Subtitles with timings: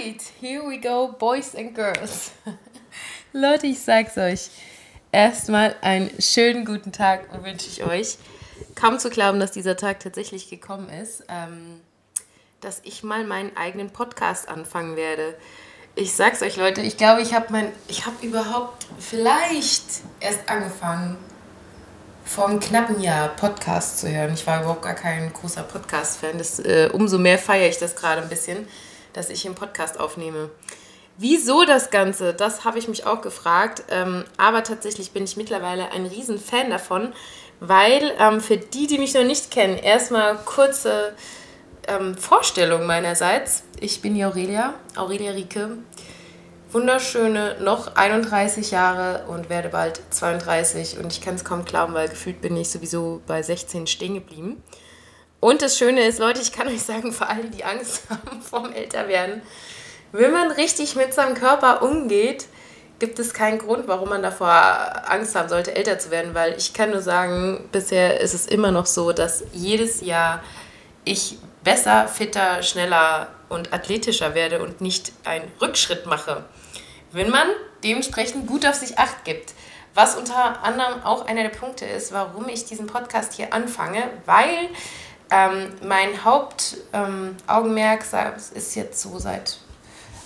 [0.00, 0.32] Alright.
[0.40, 2.32] Here we go, boys and girls.
[3.32, 4.50] Leute, ich sag's euch.
[5.12, 8.16] Erstmal einen schönen guten Tag wünsche ich euch.
[8.74, 11.80] Kaum zu glauben, dass dieser Tag tatsächlich gekommen ist, ähm,
[12.60, 15.34] dass ich mal meinen eigenen Podcast anfangen werde
[15.96, 19.84] ich sag's euch, Leute, ich glaube, ich habe mein, ich habe überhaupt vielleicht
[20.20, 21.18] erst angefangen,
[22.24, 24.32] vor einem knappen Jahr Podcast zu hören.
[24.32, 26.40] Ich war überhaupt gar kein großer Podcast-Fan.
[26.64, 28.68] Äh, umso mehr feiere ich das gerade ein bisschen,
[29.12, 30.50] dass ich einen Podcast aufnehme.
[31.16, 32.32] Wieso das Ganze?
[32.32, 33.84] Das habe ich mich auch gefragt.
[33.90, 37.12] Ähm, aber tatsächlich bin ich mittlerweile ein riesen Fan davon,
[37.60, 41.14] weil ähm, für die, die mich noch nicht kennen, erstmal kurze
[41.88, 43.64] ähm, Vorstellung meinerseits.
[43.80, 45.76] Ich bin die Aurelia, Aurelia Rieke.
[46.72, 50.98] Wunderschöne, noch 31 Jahre und werde bald 32.
[50.98, 54.62] Und ich kann es kaum glauben, weil gefühlt bin ich sowieso bei 16 stehen geblieben.
[55.40, 58.72] Und das Schöne ist, Leute, ich kann euch sagen, für alle, die Angst haben vorm
[58.72, 59.42] Älterwerden,
[60.12, 62.46] wenn man richtig mit seinem Körper umgeht,
[62.98, 64.50] gibt es keinen Grund, warum man davor
[65.06, 68.70] Angst haben sollte, älter zu werden, weil ich kann nur sagen, bisher ist es immer
[68.70, 70.42] noch so, dass jedes Jahr
[71.04, 76.44] ich besser, fitter, schneller und athletischer werde und nicht einen Rückschritt mache.
[77.12, 77.48] Wenn man
[77.82, 79.54] dementsprechend gut auf sich acht gibt.
[79.94, 84.68] Was unter anderem auch einer der Punkte ist, warum ich diesen Podcast hier anfange, weil
[85.30, 89.58] ähm, mein Hauptaugenmerk ähm, ist jetzt so seit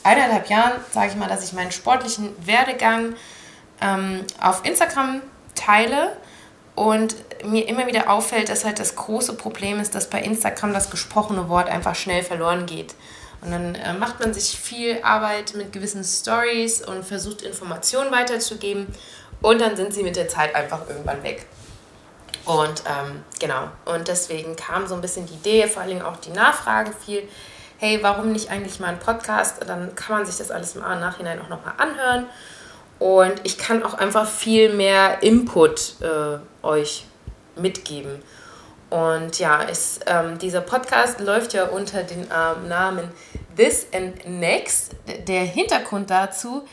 [0.02, 3.15] eineinhalb Jahren, sage ich mal, dass ich meinen sportlichen Werdegang
[3.81, 5.20] ähm, auf Instagram
[5.54, 6.16] teile
[6.75, 10.91] und mir immer wieder auffällt, dass halt das große Problem ist, dass bei Instagram das
[10.91, 12.94] gesprochene Wort einfach schnell verloren geht.
[13.41, 18.86] Und dann äh, macht man sich viel Arbeit mit gewissen Stories und versucht Informationen weiterzugeben
[19.42, 21.47] und dann sind sie mit der Zeit einfach irgendwann weg.
[22.44, 26.31] Und ähm, genau, und deswegen kam so ein bisschen die Idee, vor Dingen auch die
[26.31, 27.27] Nachfrage viel,
[27.78, 29.62] hey, warum nicht eigentlich mal ein Podcast?
[29.66, 32.27] Dann kann man sich das alles im Nachhinein auch nochmal anhören
[32.99, 37.06] und ich kann auch einfach viel mehr Input äh, euch
[37.56, 38.22] mitgeben.
[38.91, 43.10] Und ja, ist, ähm, dieser Podcast läuft ja unter dem ähm, Namen
[43.56, 44.93] This and Next.
[45.27, 46.65] Der Hintergrund dazu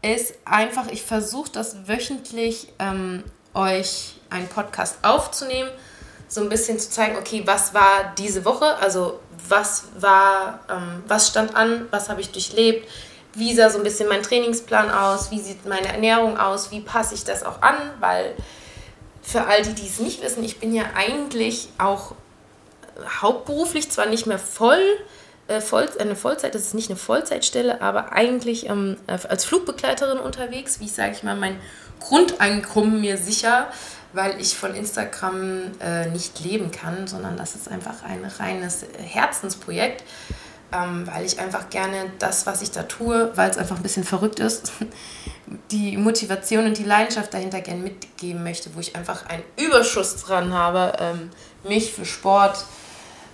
[0.00, 3.24] ist einfach, ich versuche das wöchentlich ähm,
[3.54, 5.70] euch einen Podcast aufzunehmen,
[6.28, 11.28] so ein bisschen zu zeigen, okay, was war diese Woche, also was war, ähm, was
[11.28, 12.88] stand an, was habe ich durchlebt,
[13.34, 17.14] wie sah so ein bisschen mein Trainingsplan aus, wie sieht meine Ernährung aus, wie passe
[17.14, 18.34] ich das auch an, weil
[19.22, 22.14] für all die, die es nicht wissen, ich bin ja eigentlich auch
[23.22, 24.82] hauptberuflich zwar nicht mehr voll,
[25.48, 25.60] äh,
[25.98, 31.12] eine Vollzeit, das ist nicht eine Vollzeitstelle, aber eigentlich ähm, als Flugbegleiterin unterwegs, wie sage
[31.12, 31.58] ich mal, mein
[32.00, 33.68] Grundeinkommen mir sicher,
[34.14, 40.04] weil ich von Instagram äh, nicht leben kann, sondern das ist einfach ein reines Herzensprojekt
[40.74, 44.04] ähm, weil ich einfach gerne das, was ich da tue, weil es einfach ein bisschen
[44.04, 44.72] verrückt ist,
[45.70, 50.52] die Motivation und die Leidenschaft dahinter gerne mitgeben möchte, wo ich einfach einen Überschuss dran
[50.52, 51.30] habe, ähm,
[51.62, 52.64] mich für Sport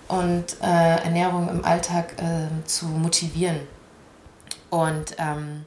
[0.07, 3.59] und äh, Ernährung im Alltag äh, zu motivieren.
[4.69, 5.65] Und ähm,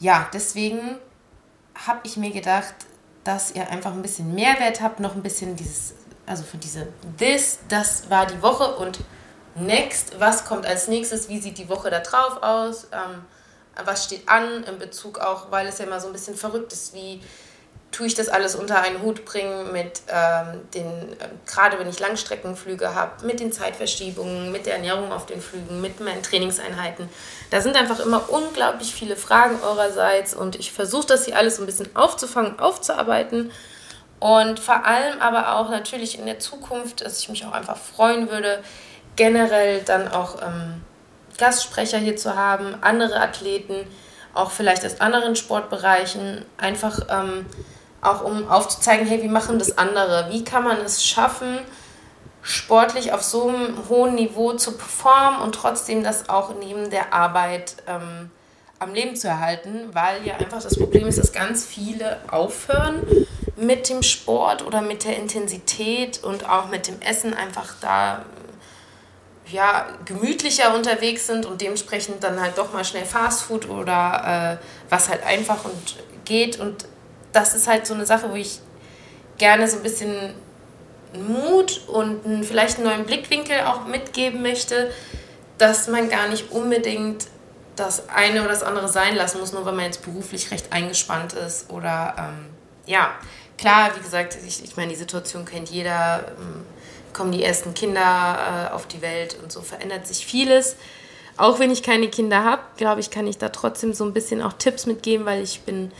[0.00, 0.80] ja, deswegen
[1.86, 2.74] habe ich mir gedacht,
[3.24, 5.94] dass ihr einfach ein bisschen Mehrwert habt, noch ein bisschen dieses,
[6.26, 9.00] also für diese This, das war die Woche und
[9.56, 13.24] Next, was kommt als nächstes, wie sieht die Woche da drauf aus, ähm,
[13.84, 16.92] was steht an in Bezug auch, weil es ja immer so ein bisschen verrückt ist,
[16.92, 17.20] wie
[17.94, 22.00] tue ich das alles unter einen Hut bringen mit ähm, den, äh, gerade wenn ich
[22.00, 27.08] Langstreckenflüge habe, mit den Zeitverschiebungen, mit der Ernährung auf den Flügen, mit meinen Trainingseinheiten.
[27.50, 31.66] Da sind einfach immer unglaublich viele Fragen eurerseits und ich versuche das hier alles ein
[31.66, 33.52] bisschen aufzufangen, aufzuarbeiten.
[34.18, 38.28] Und vor allem aber auch natürlich in der Zukunft, dass ich mich auch einfach freuen
[38.28, 38.58] würde,
[39.14, 40.82] generell dann auch ähm,
[41.38, 43.86] Gastsprecher hier zu haben, andere Athleten,
[44.32, 47.46] auch vielleicht aus anderen Sportbereichen, einfach ähm,
[48.04, 50.28] auch um aufzuzeigen, hey, wie machen das andere?
[50.30, 51.58] Wie kann man es schaffen,
[52.42, 57.76] sportlich auf so einem hohen Niveau zu performen und trotzdem das auch neben der Arbeit
[57.86, 58.30] ähm,
[58.78, 63.02] am Leben zu erhalten, weil ja einfach das Problem ist, dass ganz viele aufhören
[63.56, 68.24] mit dem Sport oder mit der Intensität und auch mit dem Essen einfach da
[69.46, 75.08] ja, gemütlicher unterwegs sind und dementsprechend dann halt doch mal schnell Fastfood oder äh, was
[75.08, 76.58] halt einfach und geht.
[76.58, 76.86] Und
[77.34, 78.60] das ist halt so eine Sache, wo ich
[79.36, 80.34] gerne so ein bisschen
[81.12, 84.90] Mut und vielleicht einen neuen Blickwinkel auch mitgeben möchte,
[85.58, 87.26] dass man gar nicht unbedingt
[87.76, 91.32] das eine oder das andere sein lassen muss, nur weil man jetzt beruflich recht eingespannt
[91.32, 91.70] ist.
[91.70, 92.46] Oder ähm,
[92.86, 93.10] ja,
[93.58, 96.32] klar, wie gesagt, ich, ich meine, die Situation kennt jeder.
[96.38, 96.64] Ähm,
[97.14, 100.76] kommen die ersten Kinder äh, auf die Welt und so verändert sich vieles.
[101.36, 104.42] Auch wenn ich keine Kinder habe, glaube ich, kann ich da trotzdem so ein bisschen
[104.42, 105.90] auch Tipps mitgeben, weil ich bin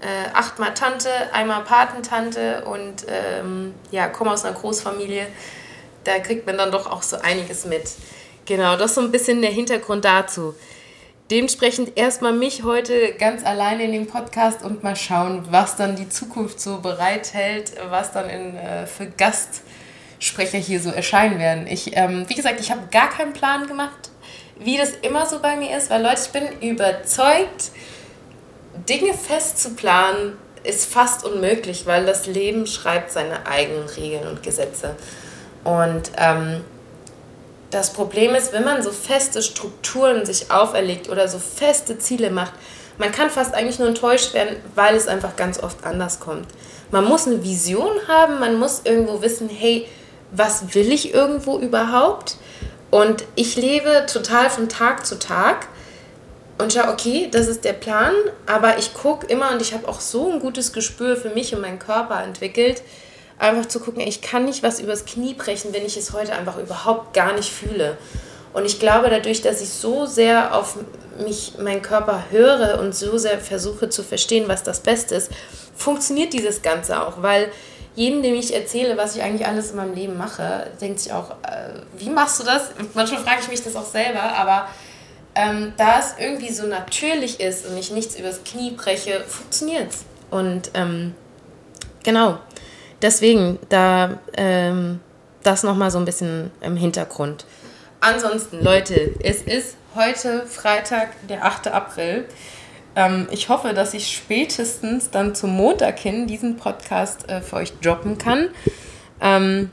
[0.00, 5.26] äh, achtmal Tante, einmal Patentante und ähm, ja, komme aus einer Großfamilie.
[6.04, 7.84] Da kriegt man dann doch auch so einiges mit.
[8.46, 10.54] Genau, das ist so ein bisschen der Hintergrund dazu.
[11.30, 16.08] Dementsprechend erstmal mich heute ganz alleine in dem Podcast und mal schauen, was dann die
[16.08, 21.68] Zukunft so bereithält, was dann in, äh, für Gastsprecher hier so erscheinen werden.
[21.68, 24.10] Ich, ähm, wie gesagt, ich habe gar keinen Plan gemacht,
[24.58, 27.70] wie das immer so bei mir ist, weil Leute, ich bin überzeugt,
[28.90, 34.42] Dinge fest zu planen ist fast unmöglich, weil das Leben schreibt seine eigenen Regeln und
[34.42, 34.96] Gesetze.
[35.62, 36.62] Und ähm,
[37.70, 42.52] das Problem ist, wenn man so feste Strukturen sich auferlegt oder so feste Ziele macht,
[42.98, 46.48] man kann fast eigentlich nur enttäuscht werden, weil es einfach ganz oft anders kommt.
[46.90, 49.86] Man muss eine Vision haben, man muss irgendwo wissen, hey,
[50.32, 52.36] was will ich irgendwo überhaupt?
[52.90, 55.68] Und ich lebe total von Tag zu Tag
[56.60, 58.12] und schau, okay, das ist der Plan,
[58.46, 61.60] aber ich gucke immer und ich habe auch so ein gutes Gespür für mich und
[61.60, 62.82] meinen Körper entwickelt,
[63.38, 66.58] einfach zu gucken, ich kann nicht was übers Knie brechen, wenn ich es heute einfach
[66.58, 67.96] überhaupt gar nicht fühle.
[68.52, 70.76] Und ich glaube, dadurch, dass ich so sehr auf
[71.18, 75.30] mich, meinen Körper höre und so sehr versuche zu verstehen, was das Beste ist,
[75.76, 77.50] funktioniert dieses Ganze auch, weil
[77.94, 81.30] jedem, dem ich erzähle, was ich eigentlich alles in meinem Leben mache, denkt sich auch,
[81.42, 82.70] äh, wie machst du das?
[82.94, 84.68] Manchmal frage ich mich das auch selber, aber
[85.34, 90.04] ähm, da es irgendwie so natürlich ist und ich nichts übers Knie breche, funktioniert es.
[90.30, 91.14] Und ähm,
[92.02, 92.38] genau,
[93.02, 95.00] deswegen, da ähm,
[95.42, 97.44] das nochmal so ein bisschen im Hintergrund.
[98.00, 101.68] Ansonsten, Leute, es ist heute Freitag, der 8.
[101.68, 102.24] April.
[102.96, 107.72] Ähm, ich hoffe, dass ich spätestens dann zum Montag hin diesen Podcast äh, für euch
[107.80, 108.48] droppen kann.
[109.20, 109.70] Ähm,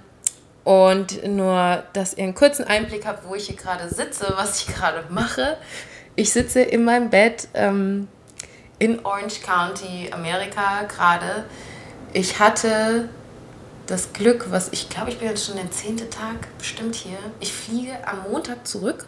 [0.67, 4.67] und nur, dass ihr einen kurzen Einblick habt, wo ich hier gerade sitze, was ich
[4.75, 5.55] gerade mache.
[6.17, 8.09] Ich sitze in meinem Bett ähm,
[8.77, 11.45] in Orange County, Amerika gerade.
[12.11, 13.07] Ich hatte
[13.85, 17.17] das Glück, was ich glaube, ich bin jetzt schon der zehnte Tag bestimmt hier.
[17.39, 19.05] Ich fliege am Montag zurück.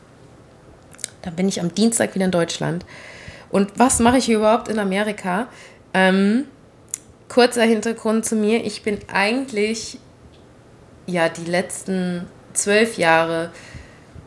[1.23, 2.85] Dann bin ich am Dienstag wieder in Deutschland.
[3.49, 5.49] Und was mache ich hier überhaupt in Amerika?
[5.93, 6.45] Ähm,
[7.27, 8.63] kurzer Hintergrund zu mir.
[8.63, 9.99] Ich bin eigentlich
[11.09, 13.51] ja die letzten zwölf Jahre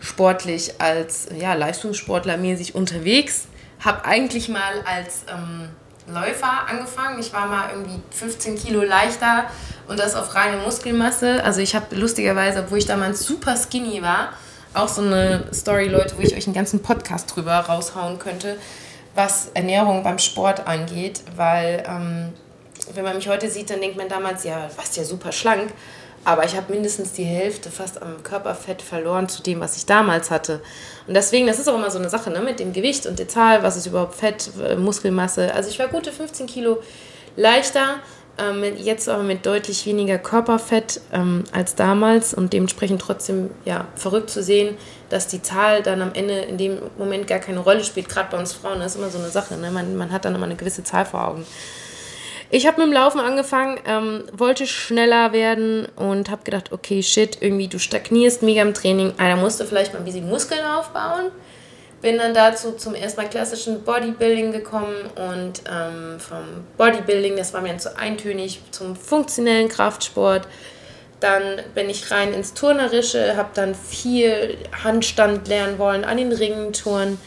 [0.00, 3.46] sportlich als ja, Leistungssportler mäßig unterwegs.
[3.80, 5.68] Habe eigentlich mal als ähm,
[6.12, 7.20] Läufer angefangen.
[7.20, 9.44] Ich war mal irgendwie 15 Kilo leichter
[9.88, 11.42] und das auf reine Muskelmasse.
[11.44, 14.30] Also ich habe lustigerweise, obwohl ich damals super skinny war,
[14.74, 18.56] auch so eine Story, Leute, wo ich euch einen ganzen Podcast drüber raushauen könnte,
[19.14, 22.32] was Ernährung beim Sport angeht, weil ähm,
[22.94, 25.72] wenn man mich heute sieht, dann denkt man damals, ja, warst ja super schlank.
[26.24, 30.30] Aber ich habe mindestens die Hälfte fast am Körperfett verloren zu dem, was ich damals
[30.30, 30.60] hatte.
[31.08, 33.28] Und deswegen, das ist auch immer so eine Sache ne, mit dem Gewicht und der
[33.28, 35.52] Zahl, was ist überhaupt Fett, äh, Muskelmasse.
[35.52, 36.80] Also ich war gute 15 Kilo
[37.36, 37.96] leichter,
[38.38, 44.30] ähm, jetzt aber mit deutlich weniger Körperfett ähm, als damals und dementsprechend trotzdem ja, verrückt
[44.30, 44.76] zu sehen,
[45.10, 48.08] dass die Zahl dann am Ende in dem Moment gar keine Rolle spielt.
[48.08, 49.56] Gerade bei uns Frauen, das ist immer so eine Sache.
[49.56, 49.70] Ne?
[49.70, 51.44] Man, man hat dann immer eine gewisse Zahl vor Augen.
[52.54, 57.38] Ich habe mit dem Laufen angefangen, ähm, wollte schneller werden und habe gedacht, okay, shit,
[57.40, 59.14] irgendwie du stagnierst mega im Training.
[59.16, 61.30] Einer musste vielleicht mal ein bisschen Muskeln aufbauen.
[62.02, 66.44] Bin dann dazu zum ersten Mal klassischen Bodybuilding gekommen und ähm, vom
[66.76, 70.46] Bodybuilding, das war mir dann zu eintönig, zum funktionellen Kraftsport.
[71.20, 76.74] Dann bin ich rein ins Turnerische, habe dann viel Handstand lernen wollen, an den Ringen
[76.74, 77.18] touren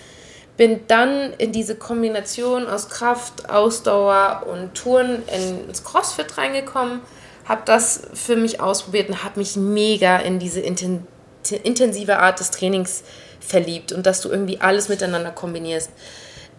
[0.57, 7.01] bin dann in diese Kombination aus Kraft, Ausdauer und Touren ins CrossFit reingekommen,
[7.45, 13.03] habe das für mich ausprobiert und habe mich mega in diese intensive Art des Trainings
[13.39, 15.91] verliebt und dass du irgendwie alles miteinander kombinierst.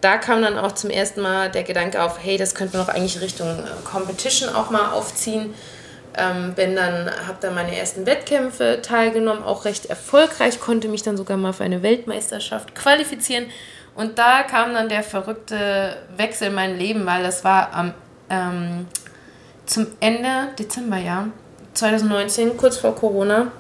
[0.03, 2.95] Da kam dann auch zum ersten Mal der Gedanke auf, hey, das könnte man doch
[2.95, 5.55] eigentlich Richtung äh, Competition auch mal aufziehen.
[6.19, 11.17] Ähm, bin dann, habe dann meine ersten Wettkämpfe teilgenommen, auch recht erfolgreich, konnte mich dann
[11.17, 13.47] sogar mal für eine Weltmeisterschaft qualifizieren
[13.97, 17.95] und da kam dann der verrückte Wechsel in mein Leben, weil das war am,
[18.29, 18.87] ähm,
[19.65, 21.29] zum Ende Dezember, ja,
[21.75, 23.51] 2019, kurz vor Corona.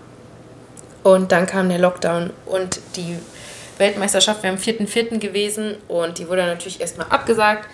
[1.02, 3.16] Und dann kam der Lockdown und die
[3.78, 5.19] Weltmeisterschaft wäre am 4.4.
[5.19, 7.69] gewesen und die wurde natürlich erstmal abgesagt.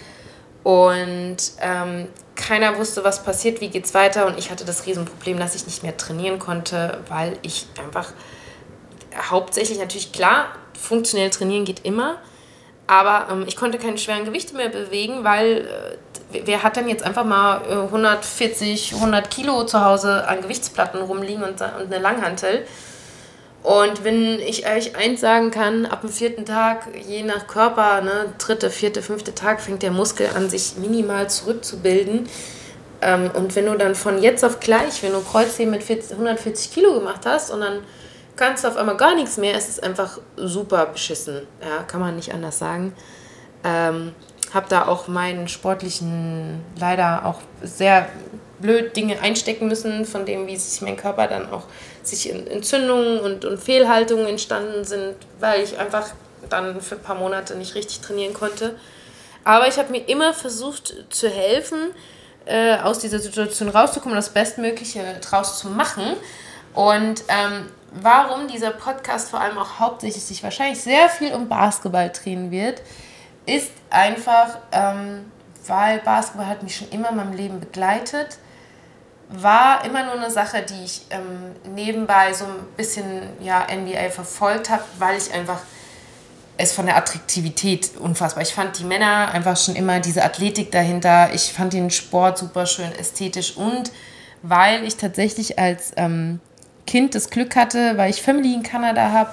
[0.62, 4.26] Und ähm, keiner wusste, was passiert, wie geht's weiter.
[4.26, 8.12] Und ich hatte das Riesenproblem, dass ich nicht mehr trainieren konnte, weil ich einfach
[9.30, 12.18] hauptsächlich natürlich klar, funktionell trainieren geht immer.
[12.92, 15.66] Aber ähm, ich konnte keine schweren Gewichte mehr bewegen, weil
[16.32, 21.00] äh, wer hat denn jetzt einfach mal äh, 140, 100 Kilo zu Hause an Gewichtsplatten
[21.00, 22.66] rumliegen und, und eine Langhantel?
[23.62, 28.34] Und wenn ich euch eins sagen kann, ab dem vierten Tag, je nach Körper, ne,
[28.36, 32.28] dritte, vierte, fünfte Tag, fängt der Muskel an, sich minimal zurückzubilden.
[33.00, 36.74] Ähm, und wenn du dann von jetzt auf gleich, wenn du Kreuzheben mit 40, 140
[36.74, 37.78] Kilo gemacht hast und dann
[38.36, 41.46] kannst du auf einmal gar nichts mehr, es ist einfach super beschissen.
[41.60, 42.94] Ja, kann man nicht anders sagen.
[43.64, 44.14] Ähm,
[44.52, 48.08] habe da auch meinen sportlichen, leider auch sehr
[48.58, 51.64] blöd Dinge einstecken müssen, von dem, wie sich mein Körper dann auch
[52.02, 56.10] sich in Entzündungen und, und Fehlhaltungen entstanden sind, weil ich einfach
[56.48, 58.76] dann für ein paar Monate nicht richtig trainieren konnte.
[59.44, 61.90] Aber ich habe mir immer versucht zu helfen,
[62.44, 66.04] äh, aus dieser Situation rauszukommen, das Bestmögliche draus zu machen.
[66.74, 72.10] Und ähm, warum dieser Podcast vor allem auch hauptsächlich sich wahrscheinlich sehr viel um Basketball
[72.10, 72.82] drehen wird,
[73.46, 75.30] ist einfach, ähm,
[75.66, 78.38] weil Basketball hat mich schon immer in meinem Leben begleitet
[79.32, 84.68] war immer nur eine Sache, die ich ähm, nebenbei so ein bisschen ja, NBA verfolgt
[84.70, 85.60] habe, weil ich einfach
[86.58, 88.42] es von der Attraktivität unfassbar.
[88.42, 91.32] Ich fand die Männer einfach schon immer diese Athletik dahinter.
[91.32, 93.90] Ich fand den Sport super schön ästhetisch und
[94.42, 96.40] weil ich tatsächlich als ähm,
[96.86, 99.30] Kind das Glück hatte, weil ich Family in Kanada habe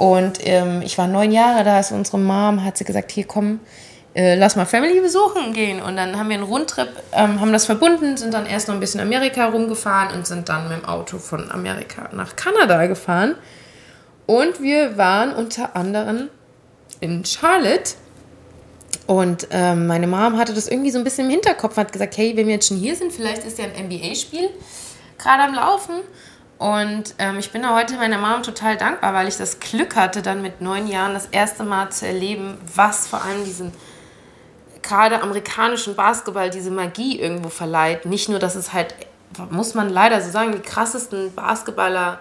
[0.00, 3.60] und ähm, ich war neun Jahre da, ist unsere Mom, hat sie gesagt, hier komm,
[4.14, 5.82] äh, lass mal Family besuchen gehen.
[5.82, 8.80] Und dann haben wir einen Rundtrip, ähm, haben das verbunden, sind dann erst noch ein
[8.80, 13.34] bisschen Amerika rumgefahren und sind dann mit dem Auto von Amerika nach Kanada gefahren.
[14.26, 16.28] Und wir waren unter anderem
[17.00, 17.92] in Charlotte.
[19.06, 22.36] Und ähm, meine Mom hatte das irgendwie so ein bisschen im Hinterkopf, hat gesagt, hey,
[22.36, 24.48] wenn wir jetzt schon hier sind, vielleicht ist ja ein NBA-Spiel
[25.18, 25.96] gerade am Laufen.
[26.60, 30.20] Und ähm, ich bin da heute meiner Mom total dankbar, weil ich das Glück hatte,
[30.20, 33.72] dann mit neun Jahren das erste Mal zu erleben, was vor allem diesen
[34.82, 38.04] gerade amerikanischen Basketball diese Magie irgendwo verleiht.
[38.04, 38.94] Nicht nur, dass es halt,
[39.48, 42.20] muss man leider so sagen, die krassesten Basketballer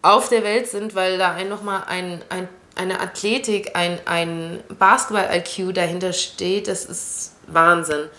[0.00, 2.46] auf der Welt sind, weil da ein, nochmal ein, ein,
[2.76, 6.68] eine Athletik, ein, ein Basketball-IQ dahinter steht.
[6.68, 8.10] Das ist Wahnsinn.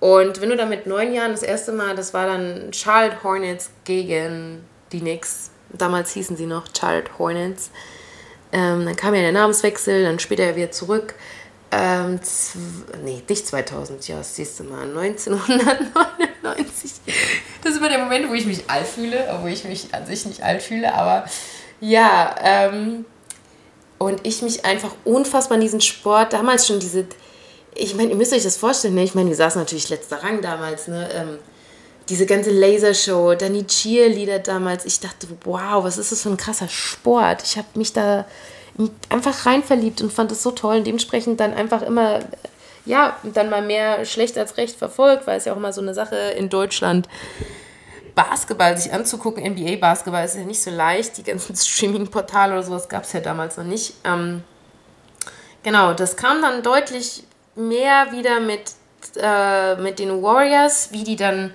[0.00, 3.70] Und wenn du da mit neun Jahren das erste Mal, das war dann Charlotte Hornets
[3.84, 7.70] gegen die Knicks, damals hießen sie noch Charlotte Hornets,
[8.52, 11.14] ähm, dann kam ja der Namenswechsel, dann später wieder zurück
[11.72, 12.18] ähm,
[13.04, 16.90] nee, nicht 2000, ja, das siehst du mal, 1999.
[17.62, 20.26] Das ist immer der Moment, wo ich mich alt fühle, obwohl ich mich an sich
[20.26, 21.26] nicht alt fühle, aber
[21.80, 23.04] ja, ähm,
[23.98, 27.06] und ich mich einfach unfassbar in diesen Sport, damals schon diese,
[27.74, 29.04] ich meine, ihr müsst euch das vorstellen, ne?
[29.04, 31.38] ich meine, wir saßen natürlich letzter Rang damals, ne, ähm,
[32.10, 36.36] diese ganze Lasershow, dann die Cheerleader damals, ich dachte, wow, was ist das für ein
[36.36, 37.42] krasser Sport.
[37.44, 38.26] Ich habe mich da
[39.08, 42.20] einfach rein verliebt und fand es so toll und dementsprechend dann einfach immer,
[42.84, 45.94] ja, dann mal mehr schlecht als recht verfolgt, weil es ja auch immer so eine
[45.94, 47.08] Sache in Deutschland
[48.16, 53.04] Basketball sich anzugucken, NBA-Basketball ist ja nicht so leicht, die ganzen Streaming-Portale oder sowas gab
[53.04, 53.94] es ja damals noch nicht.
[54.04, 54.42] Ähm,
[55.62, 57.22] genau, das kam dann deutlich
[57.54, 58.72] mehr wieder mit,
[59.16, 61.52] äh, mit den Warriors, wie die dann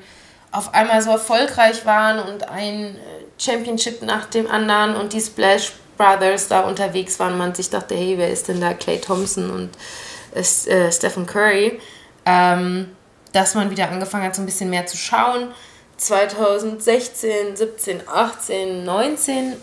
[0.55, 2.95] auf einmal so erfolgreich waren und ein
[3.37, 7.37] Championship nach dem anderen und die Splash Brothers da unterwegs waren.
[7.37, 8.73] Man sich dachte, hey, wer ist denn da?
[8.73, 9.71] Clay Thompson und
[10.33, 11.79] äh, Stephen Curry.
[12.25, 12.95] Ähm,
[13.33, 15.49] dass man wieder angefangen hat, so ein bisschen mehr zu schauen.
[15.97, 19.53] 2016, 17, 18, 19.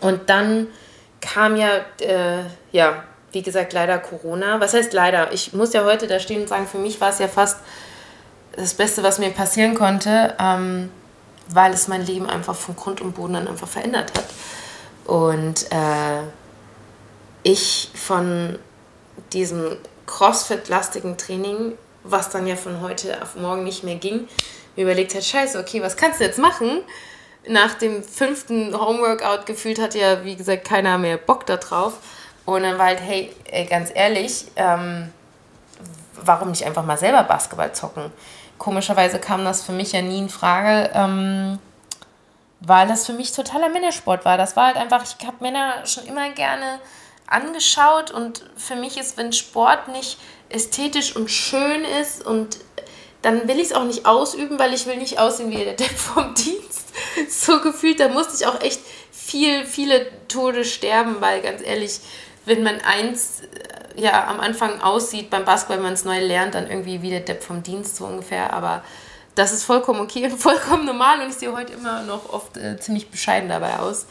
[0.00, 0.68] Und dann
[1.20, 4.60] kam ja, äh, ja, wie gesagt, leider Corona.
[4.60, 5.32] Was heißt leider?
[5.32, 7.56] Ich muss ja heute da stehen und sagen, für mich war es ja fast
[8.56, 10.90] das Beste, was mir passieren konnte, ähm,
[11.48, 14.26] weil es mein Leben einfach von Grund und Boden dann einfach verändert hat.
[15.04, 16.22] Und äh,
[17.42, 18.58] ich von
[19.32, 21.72] diesem CrossFit-lastigen Training,
[22.04, 24.28] was dann ja von heute auf morgen nicht mehr ging,
[24.76, 26.82] mir überlegt hat, scheiße, okay, was kannst du jetzt machen?
[27.48, 31.94] Nach dem fünften Homeworkout gefühlt hat ja, wie gesagt, keiner mehr Bock da drauf.
[32.44, 35.12] Und dann war halt, hey, ey, ganz ehrlich, ähm,
[36.14, 38.12] warum nicht einfach mal selber Basketball zocken?
[38.62, 40.92] Komischerweise kam das für mich ja nie in Frage.
[40.94, 41.58] Ähm,
[42.60, 44.38] weil das für mich totaler Männersport war.
[44.38, 46.78] Das war halt einfach, ich habe Männer schon immer gerne
[47.26, 50.16] angeschaut und für mich ist, wenn Sport nicht
[50.48, 52.58] ästhetisch und schön ist und
[53.22, 55.98] dann will ich es auch nicht ausüben, weil ich will nicht aussehen wie der Depp
[55.98, 56.92] vom Dienst.
[57.28, 58.78] So gefühlt, da musste ich auch echt
[59.10, 61.98] viel, viele Tode sterben, weil ganz ehrlich,
[62.44, 63.42] wenn man eins
[63.96, 67.20] ja am Anfang aussieht beim Basketball, wenn man es neu lernt, dann irgendwie wie der
[67.20, 68.52] Depp vom Dienst so ungefähr.
[68.52, 68.82] Aber
[69.34, 72.78] das ist vollkommen okay und vollkommen normal und ich sehe heute immer noch oft äh,
[72.78, 74.06] ziemlich bescheiden dabei aus.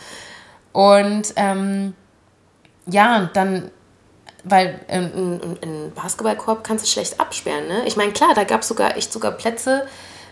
[0.72, 1.94] Und ähm,
[2.86, 3.72] ja, dann,
[4.44, 7.68] weil ähm, einen Basketballkorb kannst du schlecht absperren.
[7.68, 7.84] Ne?
[7.86, 9.88] Ich meine, klar, da gab es sogar echt sogar Plätze,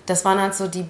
[0.06, 0.86] das waren halt so die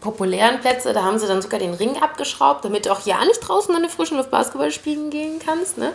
[0.00, 3.40] populären Plätze, da haben sie dann sogar den Ring abgeschraubt, damit du auch ja nicht
[3.40, 5.78] draußen an der frischen Luft Basketball spielen gehen kannst.
[5.78, 5.92] Ne?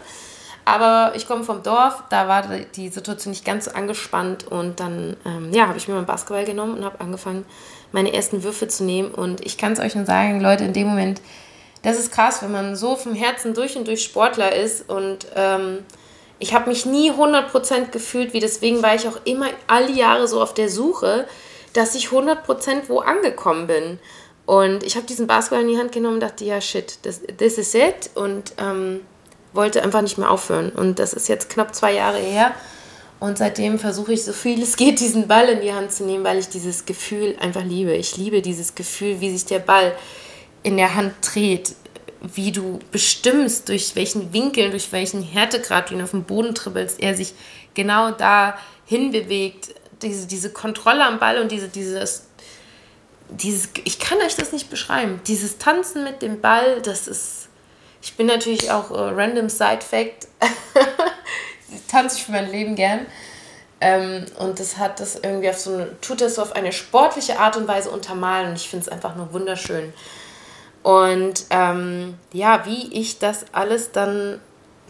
[0.65, 2.43] Aber ich komme vom Dorf, da war
[2.75, 6.45] die Situation nicht ganz so angespannt und dann ähm, ja, habe ich mir meinen Basketball
[6.45, 7.45] genommen und habe angefangen,
[7.91, 9.11] meine ersten Würfe zu nehmen.
[9.11, 11.21] Und ich kann es euch nur sagen, Leute, in dem Moment,
[11.81, 15.79] das ist krass, wenn man so vom Herzen durch und durch Sportler ist und ähm,
[16.39, 20.41] ich habe mich nie 100% gefühlt, wie deswegen war ich auch immer alle Jahre so
[20.41, 21.25] auf der Suche,
[21.73, 23.99] dass ich 100% wo angekommen bin.
[24.45, 27.57] Und ich habe diesen Basketball in die Hand genommen und dachte, ja, shit, this, this
[27.57, 28.09] is it.
[28.15, 29.01] Und ähm,
[29.53, 30.69] wollte einfach nicht mehr aufhören.
[30.69, 32.53] Und das ist jetzt knapp zwei Jahre her.
[33.19, 36.25] Und seitdem versuche ich so viel es geht, diesen Ball in die Hand zu nehmen,
[36.25, 37.93] weil ich dieses Gefühl einfach liebe.
[37.95, 39.95] Ich liebe dieses Gefühl, wie sich der Ball
[40.61, 41.75] in der Hand dreht,
[42.21, 47.01] wie du bestimmst, durch welchen Winkel, durch welchen Härtegrad du ihn auf dem Boden tribbelst,
[47.01, 47.33] er sich
[47.73, 49.75] genau da hinbewegt.
[50.01, 52.25] Diese, diese Kontrolle am Ball und diese, dieses,
[53.29, 55.21] dieses, ich kann euch das nicht beschreiben.
[55.27, 57.42] Dieses Tanzen mit dem Ball, das ist
[58.03, 60.27] ich bin natürlich auch äh, random Side Fact.
[61.87, 63.05] tanze ich für mein Leben gern.
[63.81, 67.57] Ähm, und das hat das irgendwie auf so eine, tut das auf eine sportliche Art
[67.57, 69.93] und Weise untermalen und ich finde es einfach nur wunderschön.
[70.83, 74.39] Und ähm, ja, wie ich das alles dann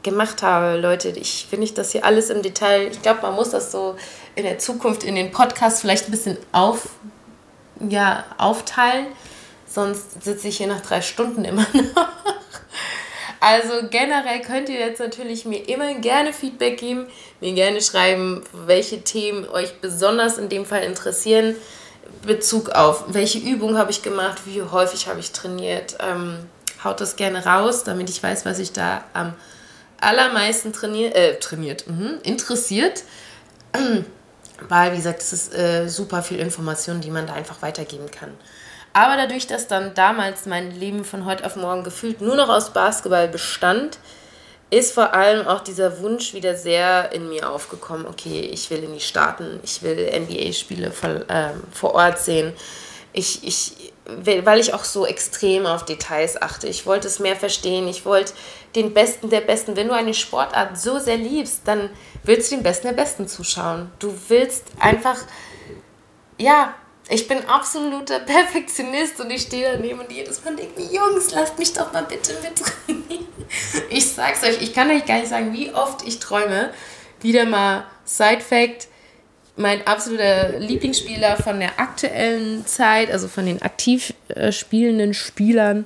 [0.01, 2.87] gemacht habe, Leute, ich finde ich das hier alles im Detail.
[2.91, 3.95] Ich glaube, man muss das so
[4.35, 6.89] in der Zukunft in den Podcast vielleicht ein bisschen auf,
[7.79, 9.07] ja, aufteilen.
[9.67, 12.07] Sonst sitze ich hier nach drei Stunden immer noch.
[13.43, 17.07] Also generell könnt ihr jetzt natürlich mir immer gerne Feedback geben,
[17.41, 21.57] mir gerne schreiben, welche Themen euch besonders in dem Fall interessieren.
[22.25, 25.97] Bezug auf, welche Übung habe ich gemacht, wie häufig habe ich trainiert.
[25.99, 26.37] Ähm,
[26.85, 29.33] haut das gerne raus, damit ich weiß, was ich da am
[29.99, 33.03] allermeisten trainier äh, trainiert, mhm, interessiert.
[34.69, 38.31] Weil, wie gesagt, es ist äh, super viel Information, die man da einfach weitergeben kann.
[38.93, 42.71] Aber dadurch, dass dann damals mein Leben von heute auf morgen gefühlt nur noch aus
[42.71, 43.97] Basketball bestand,
[44.69, 48.93] ist vor allem auch dieser Wunsch wieder sehr in mir aufgekommen, okay, ich will in
[48.93, 50.91] die Staaten, ich will NBA-Spiele
[51.27, 52.53] äh, vor Ort sehen.
[53.13, 56.67] Ich, ich, weil ich auch so extrem auf Details achte.
[56.67, 57.87] Ich wollte es mehr verstehen.
[57.87, 58.33] Ich wollte
[58.75, 59.75] den Besten der Besten.
[59.75, 61.91] Wenn du eine Sportart so sehr liebst, dann
[62.23, 63.91] willst du den Besten der Besten zuschauen.
[63.99, 65.17] Du willst einfach,
[66.39, 66.73] ja,
[67.09, 71.59] ich bin absoluter Perfektionist und ich stehe daneben und jedes Mal denke mir, Jungs, lasst
[71.59, 72.61] mich doch mal bitte mit.
[73.89, 76.71] Ich sag's euch, ich kann euch gar nicht sagen, wie oft ich träume.
[77.21, 78.87] Wieder mal Side Fact,
[79.55, 85.85] mein absoluter Lieblingsspieler von der aktuellen Zeit, also von den aktiv äh, spielenden Spielern,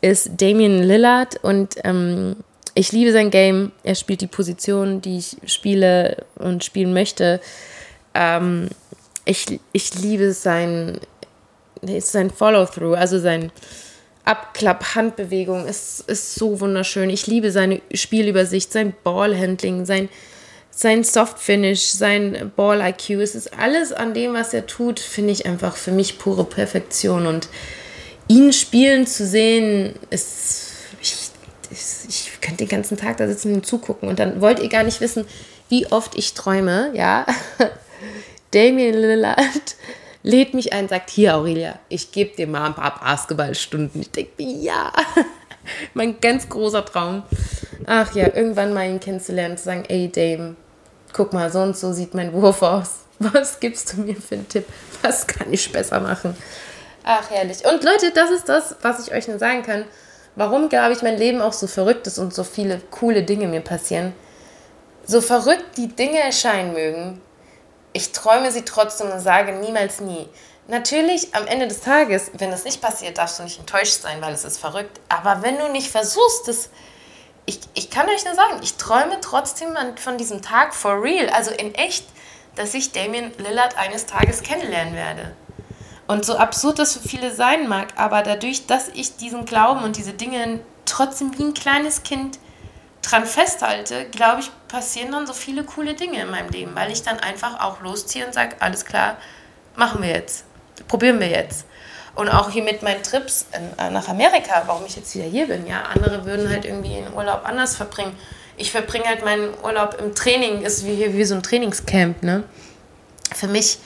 [0.00, 2.36] ist Damien Lillard und ähm,
[2.74, 3.72] ich liebe sein Game.
[3.82, 7.40] Er spielt die Position, die ich spiele und spielen möchte.
[8.14, 8.68] Ähm,
[9.24, 11.00] ich, ich liebe sein,
[12.00, 13.52] sein Follow-through, also sein
[14.24, 17.10] Abklapp-Handbewegung ist, ist so wunderschön.
[17.10, 20.08] Ich liebe seine Spielübersicht, sein Ballhandling, sein,
[20.70, 23.10] sein Soft-Finish, sein Ball-IQ.
[23.20, 27.26] Es ist alles an dem, was er tut, finde ich einfach für mich pure Perfektion.
[27.26, 27.48] Und
[28.28, 30.66] ihn spielen zu sehen, ist.
[31.02, 31.30] Ich,
[32.08, 34.08] ich könnte den ganzen Tag da sitzen und zugucken.
[34.08, 35.24] Und dann wollt ihr gar nicht wissen,
[35.68, 37.24] wie oft ich träume, ja.
[38.52, 39.76] Damien Lillard
[40.22, 44.00] lädt mich ein, sagt, hier Aurelia, ich gebe dir mal ein paar Basketballstunden.
[44.00, 44.92] Ich denke ja,
[45.94, 47.22] mein ganz großer Traum.
[47.86, 50.56] Ach ja, irgendwann mal ihn kennenzulernen, zu sagen, ey Dame,
[51.12, 53.04] guck mal, so und so sieht mein Wurf aus.
[53.20, 54.66] Was gibst du mir für einen Tipp?
[55.02, 56.34] Was kann ich besser machen?
[57.04, 57.58] Ach, herrlich.
[57.64, 59.84] Und Leute, das ist das, was ich euch nur sagen kann.
[60.36, 63.60] Warum, glaube ich, mein Leben auch so verrückt ist und so viele coole Dinge mir
[63.60, 64.12] passieren.
[65.04, 67.20] So verrückt die Dinge erscheinen mögen,
[67.92, 70.28] ich träume sie trotzdem und sage niemals nie.
[70.68, 74.32] Natürlich, am Ende des Tages, wenn das nicht passiert, darfst du nicht enttäuscht sein, weil
[74.32, 75.00] es ist verrückt.
[75.08, 76.70] Aber wenn du nicht versuchst, das,
[77.46, 81.50] ich, ich kann euch nur sagen, ich träume trotzdem von diesem Tag for real, also
[81.50, 82.04] in echt,
[82.54, 85.34] dass ich Damien Lillard eines Tages kennenlernen werde.
[86.06, 89.96] Und so absurd das für viele sein mag, aber dadurch, dass ich diesen Glauben und
[89.96, 92.38] diese Dinge trotzdem wie ein kleines Kind
[93.02, 97.02] dran festhalte, glaube ich, passieren dann so viele coole Dinge in meinem Leben, weil ich
[97.02, 99.16] dann einfach auch losziehe und sage, alles klar,
[99.76, 100.44] machen wir jetzt.
[100.88, 101.66] Probieren wir jetzt.
[102.14, 105.66] Und auch hier mit meinen Trips äh, nach Amerika, warum ich jetzt wieder hier bin.
[105.66, 108.16] Ja, andere würden halt irgendwie den Urlaub anders verbringen.
[108.56, 112.44] Ich verbringe halt meinen Urlaub im Training, ist wie hier wie so ein Trainingscamp, ne?
[113.34, 113.78] Für mich,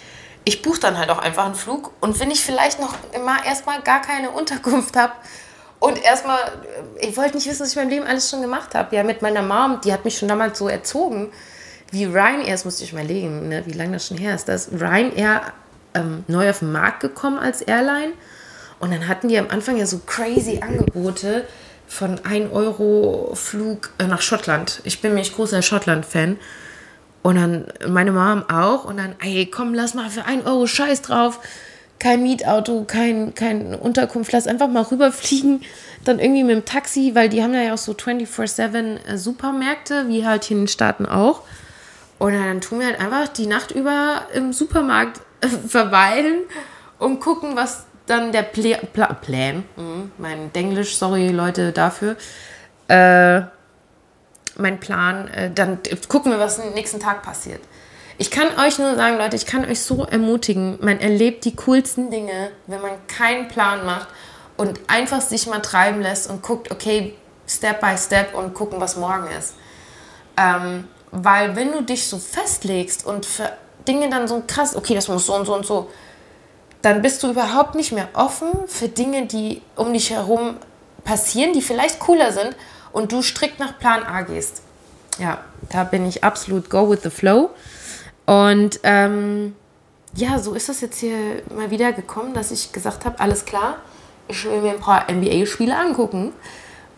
[0.44, 3.82] ich buche dann halt auch einfach einen Flug und wenn ich vielleicht noch immer erstmal
[3.82, 5.12] gar keine Unterkunft habe
[5.84, 6.40] und erstmal,
[6.98, 8.96] äh, ich wollte nicht wissen, was ich in meinem Leben alles schon gemacht habe.
[8.96, 11.30] Ja, mit meiner Mom, die hat mich schon damals so erzogen,
[11.90, 14.72] wie Ryanair, das musste ich mal legen, ne, wie lange das schon her ist, dass
[14.72, 15.42] Ryanair
[15.92, 18.14] ähm, neu auf den Markt gekommen als Airline.
[18.80, 21.44] Und dann hatten die am Anfang ja so crazy Angebote
[21.86, 24.80] von 1 Euro Flug äh, nach Schottland.
[24.84, 26.38] Ich bin nämlich großer Schottland-Fan.
[27.22, 28.84] Und dann meine Mom auch.
[28.84, 31.40] Und dann, ey, komm, lass mal für 1 Euro Scheiß drauf.
[31.98, 34.32] Kein Mietauto, kein, kein Unterkunft.
[34.32, 35.62] Lass einfach mal rüberfliegen.
[36.04, 40.26] Dann irgendwie mit dem Taxi, weil die haben ja auch so 24-7 äh, Supermärkte, wie
[40.26, 41.42] halt hier in den Staaten auch.
[42.18, 45.20] Und dann tun wir halt einfach die Nacht über im Supermarkt
[45.68, 46.42] verweilen
[46.98, 52.16] und gucken, was dann der Pla Pla Plan, mhm, mein Denglisch, sorry Leute dafür,
[52.88, 53.42] äh,
[54.56, 55.78] mein Plan, äh, dann
[56.08, 57.60] gucken wir, was am nächsten Tag passiert.
[58.16, 62.10] Ich kann euch nur sagen, Leute, ich kann euch so ermutigen, man erlebt die coolsten
[62.10, 64.08] Dinge, wenn man keinen Plan macht
[64.56, 67.14] und einfach sich mal treiben lässt und guckt, okay,
[67.46, 69.54] Step by Step und gucken, was morgen ist.
[70.36, 73.52] Ähm, weil wenn du dich so festlegst und für
[73.86, 75.90] Dinge dann so krass, okay, das muss so und so und so,
[76.82, 80.56] dann bist du überhaupt nicht mehr offen für Dinge, die um dich herum
[81.02, 82.56] passieren, die vielleicht cooler sind
[82.92, 84.62] und du strikt nach Plan A gehst.
[85.18, 85.38] Ja,
[85.70, 87.50] da bin ich absolut go with the flow.
[88.26, 89.54] Und ähm,
[90.14, 93.78] ja, so ist das jetzt hier mal wieder gekommen, dass ich gesagt habe, alles klar,
[94.28, 96.32] ich will mir ein paar NBA-Spiele angucken.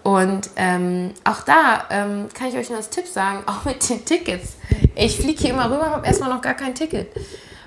[0.03, 4.05] Und ähm, auch da ähm, kann ich euch nur als Tipp sagen, auch mit den
[4.05, 4.55] Tickets.
[4.95, 7.09] Ich fliege hier immer rüber, habe erstmal noch gar kein Ticket.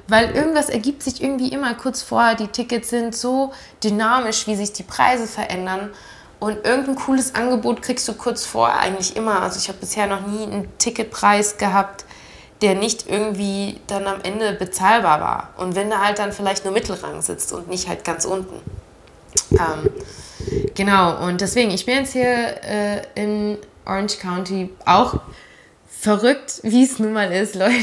[0.08, 2.36] Weil irgendwas ergibt sich irgendwie immer kurz vorher.
[2.36, 3.52] Die Tickets sind so
[3.84, 5.92] dynamisch, wie sich die Preise verändern.
[6.40, 9.42] Und irgendein cooles Angebot kriegst du kurz vorher eigentlich immer.
[9.42, 12.06] Also ich habe bisher noch nie einen Ticketpreis gehabt,
[12.62, 15.54] der nicht irgendwie dann am Ende bezahlbar war.
[15.58, 18.56] Und wenn da halt dann vielleicht nur Mittelrang sitzt und nicht halt ganz unten.
[19.52, 19.90] Ähm,
[20.76, 25.20] Genau, und deswegen, ich bin jetzt hier äh, in Orange County auch
[25.88, 27.76] verrückt, wie es nun mal ist, Leute.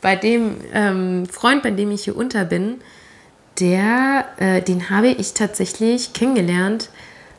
[0.00, 2.80] bei dem ähm, Freund, bei dem ich hier unter bin,
[3.58, 6.90] der, äh, den habe ich tatsächlich kennengelernt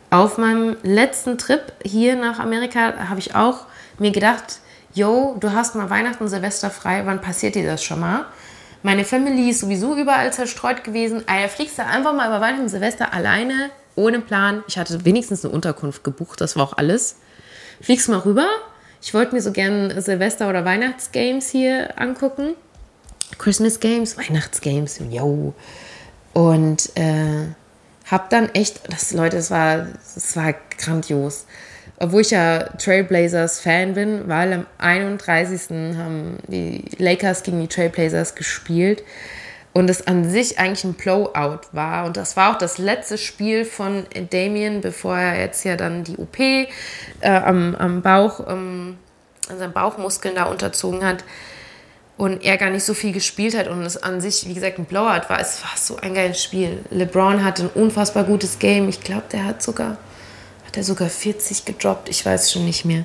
[0.10, 3.10] auf meinem letzten Trip hier nach Amerika.
[3.10, 3.66] Habe ich auch
[4.00, 4.60] mir gedacht,
[4.98, 8.26] yo, du hast mal Weihnachten und Silvester frei, wann passiert dir das schon mal?
[8.84, 11.24] Meine Family ist sowieso überall zerstreut gewesen.
[11.28, 14.64] Also fliegst du einfach mal über Weihnachten und Silvester alleine, ohne Plan.
[14.68, 17.18] Ich hatte wenigstens eine Unterkunft gebucht, das war auch alles.
[17.82, 18.48] Fliegst mal rüber.
[19.02, 22.56] Ich wollte mir so gern Silvester- oder Weihnachtsgames hier angucken.
[23.38, 25.54] Christmas Games, Weihnachtsgames, yo.
[26.34, 27.46] Und äh,
[28.10, 31.46] hab dann echt, das Leute, das war, das war grandios
[32.00, 35.98] obwohl ich ja Trailblazers Fan bin, weil am 31.
[35.98, 39.04] haben die Lakers gegen die Trailblazers gespielt
[39.74, 42.06] und es an sich eigentlich ein Blowout war.
[42.06, 46.18] Und das war auch das letzte Spiel von Damien, bevor er jetzt ja dann die
[46.18, 46.68] OP äh,
[47.22, 48.98] am, am Bauch, ähm,
[49.50, 51.24] an seinen Bauchmuskeln da unterzogen hat
[52.18, 54.86] und er gar nicht so viel gespielt hat und es an sich, wie gesagt, ein
[54.86, 55.40] Blowout war.
[55.40, 56.84] Es war so ein geiles Spiel.
[56.90, 58.90] LeBron hatte ein unfassbar gutes Game.
[58.90, 59.98] Ich glaube, der hat sogar
[60.78, 63.04] hat er sogar 40 gedroppt, ich weiß schon nicht mehr.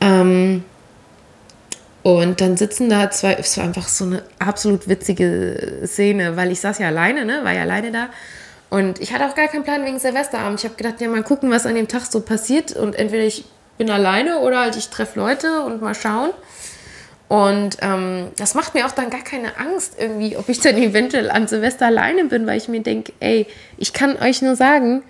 [0.00, 0.64] Ähm,
[2.02, 6.60] und dann sitzen da zwei, es war einfach so eine absolut witzige Szene, weil ich
[6.60, 8.08] saß ja alleine, ne, war ja alleine da.
[8.70, 10.58] Und ich hatte auch gar keinen Plan wegen Silvesterabend.
[10.58, 12.72] Ich habe gedacht, ja, mal gucken, was an dem Tag so passiert.
[12.72, 13.44] Und entweder ich
[13.78, 16.30] bin alleine oder halt ich treffe Leute und mal schauen.
[17.28, 21.30] Und ähm, das macht mir auch dann gar keine Angst irgendwie, ob ich dann eventuell
[21.30, 23.46] an Silvester alleine bin, weil ich mir denke, ey,
[23.78, 25.04] ich kann euch nur sagen,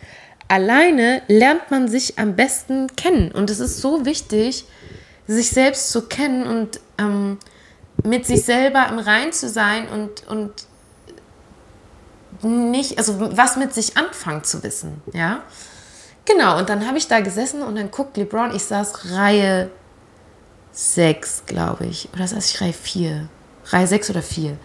[0.49, 3.33] alleine lernt man sich am besten kennen.
[3.33, 4.65] Und es ist so wichtig,
[5.27, 7.39] sich selbst zu kennen und ähm,
[8.05, 10.53] mit sich selber im Rein zu sein und, und
[12.43, 15.43] nicht, also was mit sich anfangen zu wissen, ja.
[16.27, 19.71] Genau, und dann habe ich da gesessen und dann guckt LeBron, ich saß Reihe
[20.73, 23.29] 6, glaube ich, oder saß ich Reihe 4,
[23.67, 24.59] Reihe 6 oder 4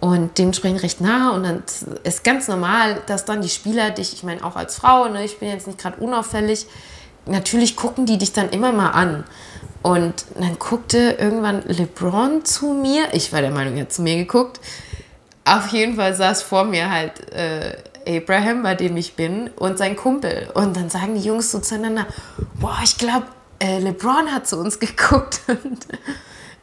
[0.00, 1.30] und dementsprechend recht nah.
[1.30, 1.62] Und dann
[2.04, 5.38] ist ganz normal, dass dann die Spieler dich, ich meine auch als Frau, ne, ich
[5.38, 6.66] bin jetzt nicht gerade unauffällig,
[7.26, 9.24] natürlich gucken die dich dann immer mal an.
[9.82, 13.08] Und dann guckte irgendwann LeBron zu mir.
[13.12, 14.60] Ich war der Meinung, er hat zu mir geguckt.
[15.44, 19.96] Auf jeden Fall saß vor mir halt äh, Abraham, bei dem ich bin, und sein
[19.96, 20.50] Kumpel.
[20.52, 22.06] Und dann sagen die Jungs so zueinander:
[22.60, 23.26] Boah, ich glaube,
[23.58, 25.40] äh, LeBron hat zu uns geguckt.
[25.46, 25.86] Und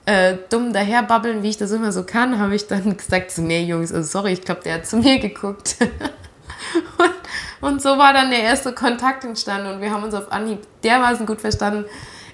[0.08, 3.63] äh, dumm daherbabbeln, wie ich das immer so kann, habe ich dann gesagt, so, nee
[3.63, 5.76] Jungs, also sorry, ich glaube, der hat zu mir geguckt.
[6.98, 10.60] und, und so war dann der erste Kontakt entstanden und wir haben uns auf Anhieb
[10.84, 11.86] dermaßen gut verstanden.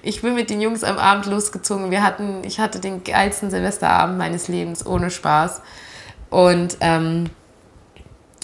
[0.02, 1.90] Ich bin mit den Jungs am Abend losgezogen.
[1.90, 5.60] Wir hatten, ich hatte den geilsten Silvesterabend meines Lebens, ohne Spaß.
[6.30, 7.30] Und ähm,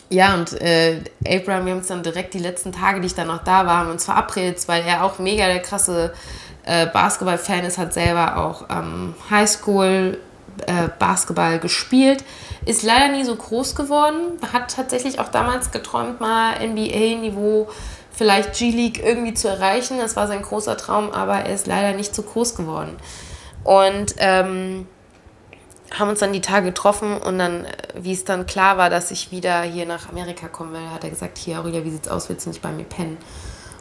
[0.09, 3.29] ja, und äh, Abraham, wir haben uns dann direkt die letzten Tage, die ich dann
[3.29, 6.15] noch da war, haben uns verabredet, weil er auch mega der krasse
[6.65, 10.19] äh, Basketball-Fan ist, hat selber auch ähm, Highschool
[10.67, 12.25] äh, Basketball gespielt,
[12.67, 17.69] ist leider nie so groß geworden, hat tatsächlich auch damals geträumt, mal NBA-Niveau,
[18.13, 19.99] vielleicht G-League irgendwie zu erreichen.
[19.99, 22.97] Das war sein großer Traum, aber er ist leider nicht so groß geworden.
[23.65, 24.87] Und ähm,
[25.99, 29.11] haben uns dann die Tage getroffen und dann, äh, wie es dann klar war, dass
[29.11, 32.29] ich wieder hier nach Amerika kommen will, hat er gesagt, hier Aurelia, wie sieht's aus,
[32.29, 33.19] willst du nicht bei mir pennen?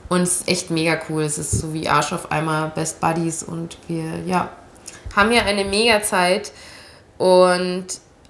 [0.10, 1.24] Und es ist echt mega cool.
[1.24, 4.50] Es ist so wie Arsch auf einmal Best Buddies und wir, ja,
[5.16, 6.52] haben hier eine mega Zeit
[7.18, 7.86] und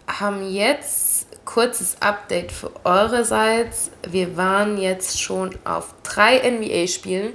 [0.07, 3.91] haben jetzt kurzes Update für eurerseits.
[4.07, 7.33] Wir waren jetzt schon auf drei NBA-Spielen.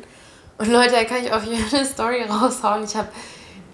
[0.59, 2.85] Und Leute, da kann ich auch hier eine Story raushauen.
[2.85, 3.09] Ich habe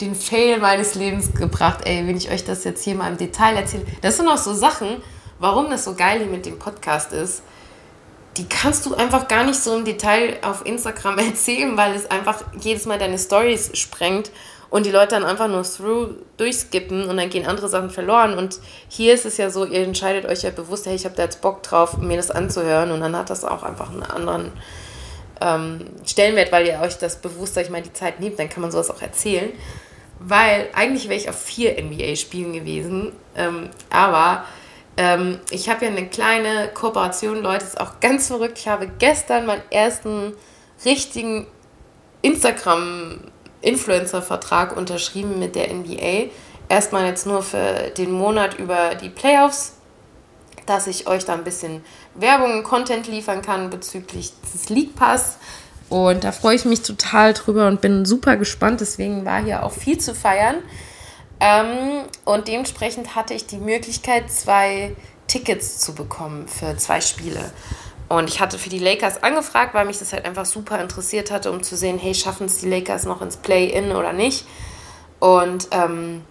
[0.01, 1.81] den Fail meines Lebens gebracht.
[1.85, 3.85] Ey, wenn ich euch das jetzt hier mal im Detail erzähle.
[4.03, 5.03] Das sind auch so Sachen,
[5.39, 7.43] warum das so geil hier mit dem Podcast ist
[8.41, 12.43] die kannst du einfach gar nicht so im Detail auf Instagram erzählen, weil es einfach
[12.59, 14.31] jedes Mal deine Stories sprengt
[14.71, 18.39] und die Leute dann einfach nur through durchskippen und dann gehen andere Sachen verloren.
[18.39, 21.25] Und hier ist es ja so, ihr entscheidet euch ja bewusst, hey, ich habe da
[21.25, 24.53] jetzt Bock drauf, mir das anzuhören und dann hat das auch einfach einen anderen
[25.43, 28.63] ähm, Stellenwert, weil ihr euch das bewusst, sag ich mal, die Zeit nehmt, dann kann
[28.63, 29.51] man sowas auch erzählen.
[30.19, 34.45] Weil eigentlich wäre ich auf vier NBA-Spielen gewesen, ähm, aber
[35.01, 38.59] ähm, ich habe ja eine kleine Kooperation, Leute, ist auch ganz verrückt.
[38.59, 40.35] Ich habe gestern meinen ersten
[40.85, 41.47] richtigen
[42.21, 46.25] Instagram-Influencer-Vertrag unterschrieben mit der NBA.
[46.69, 49.73] Erstmal jetzt nur für den Monat über die Playoffs,
[50.67, 51.83] dass ich euch da ein bisschen
[52.15, 55.39] Werbung und Content liefern kann bezüglich des League Pass.
[55.89, 58.83] Und da freue ich mich total drüber und bin super gespannt.
[58.83, 60.57] Deswegen war hier auch viel zu feiern.
[61.41, 64.95] Ähm, und dementsprechend hatte ich die Möglichkeit, zwei
[65.27, 67.53] Tickets zu bekommen für zwei Spiele.
[68.09, 71.51] Und ich hatte für die Lakers angefragt, weil mich das halt einfach super interessiert hatte,
[71.53, 74.47] um zu sehen, hey, schaffen es die Lakers noch ins Play-In oder nicht.
[75.21, 76.23] Und ähm,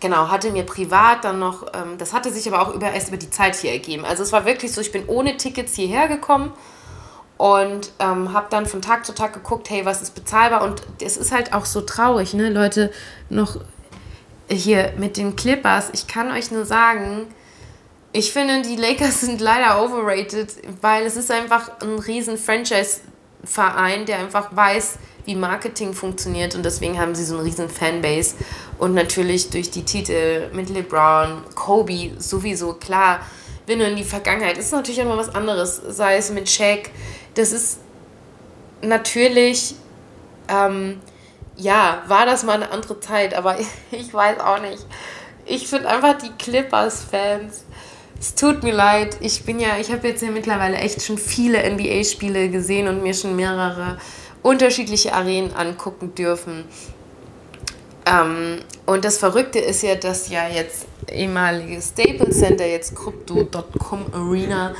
[0.00, 3.16] genau, hatte mir privat dann noch, ähm, das hatte sich aber auch über, erst über
[3.16, 4.04] die Zeit hier ergeben.
[4.04, 6.52] Also es war wirklich so, ich bin ohne Tickets hierher gekommen
[7.38, 10.62] und ähm, habe dann von Tag zu Tag geguckt, hey, was ist bezahlbar?
[10.62, 12.92] Und es ist halt auch so traurig, ne, Leute,
[13.30, 13.56] noch
[14.50, 17.26] hier mit den Clippers, ich kann euch nur sagen,
[18.12, 20.48] ich finde, die Lakers sind leider overrated,
[20.80, 26.54] weil es ist einfach ein riesen Franchise-Verein, der einfach weiß, wie Marketing funktioniert.
[26.54, 28.36] Und deswegen haben sie so einen riesen Fanbase.
[28.78, 33.20] Und natürlich durch die Titel mit LeBron, Kobe sowieso, klar,
[33.66, 36.90] wenn du in die Vergangenheit, ist natürlich immer was anderes, sei es mit Shaq,
[37.34, 37.78] das ist
[38.80, 39.74] natürlich...
[40.48, 41.00] Ähm,
[41.58, 43.56] ja, war das mal eine andere Zeit, aber
[43.90, 44.86] ich weiß auch nicht.
[45.44, 47.64] Ich finde einfach die Clippers-Fans.
[48.20, 49.16] Es tut mir leid.
[49.20, 53.14] Ich bin ja, ich habe jetzt ja mittlerweile echt schon viele NBA-Spiele gesehen und mir
[53.14, 53.98] schon mehrere
[54.42, 56.64] unterschiedliche Arenen angucken dürfen.
[58.08, 64.74] Ähm, und das Verrückte ist ja, dass ja jetzt ehemalige Staples Center, jetzt Crypto.com Arena,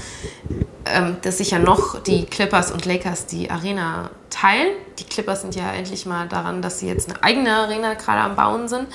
[0.86, 4.68] ähm, dass sich ja noch die Clippers und Lakers die Arena teilen.
[4.98, 8.36] Die Clippers sind ja endlich mal daran, dass sie jetzt eine eigene Arena gerade am
[8.36, 8.86] Bauen sind.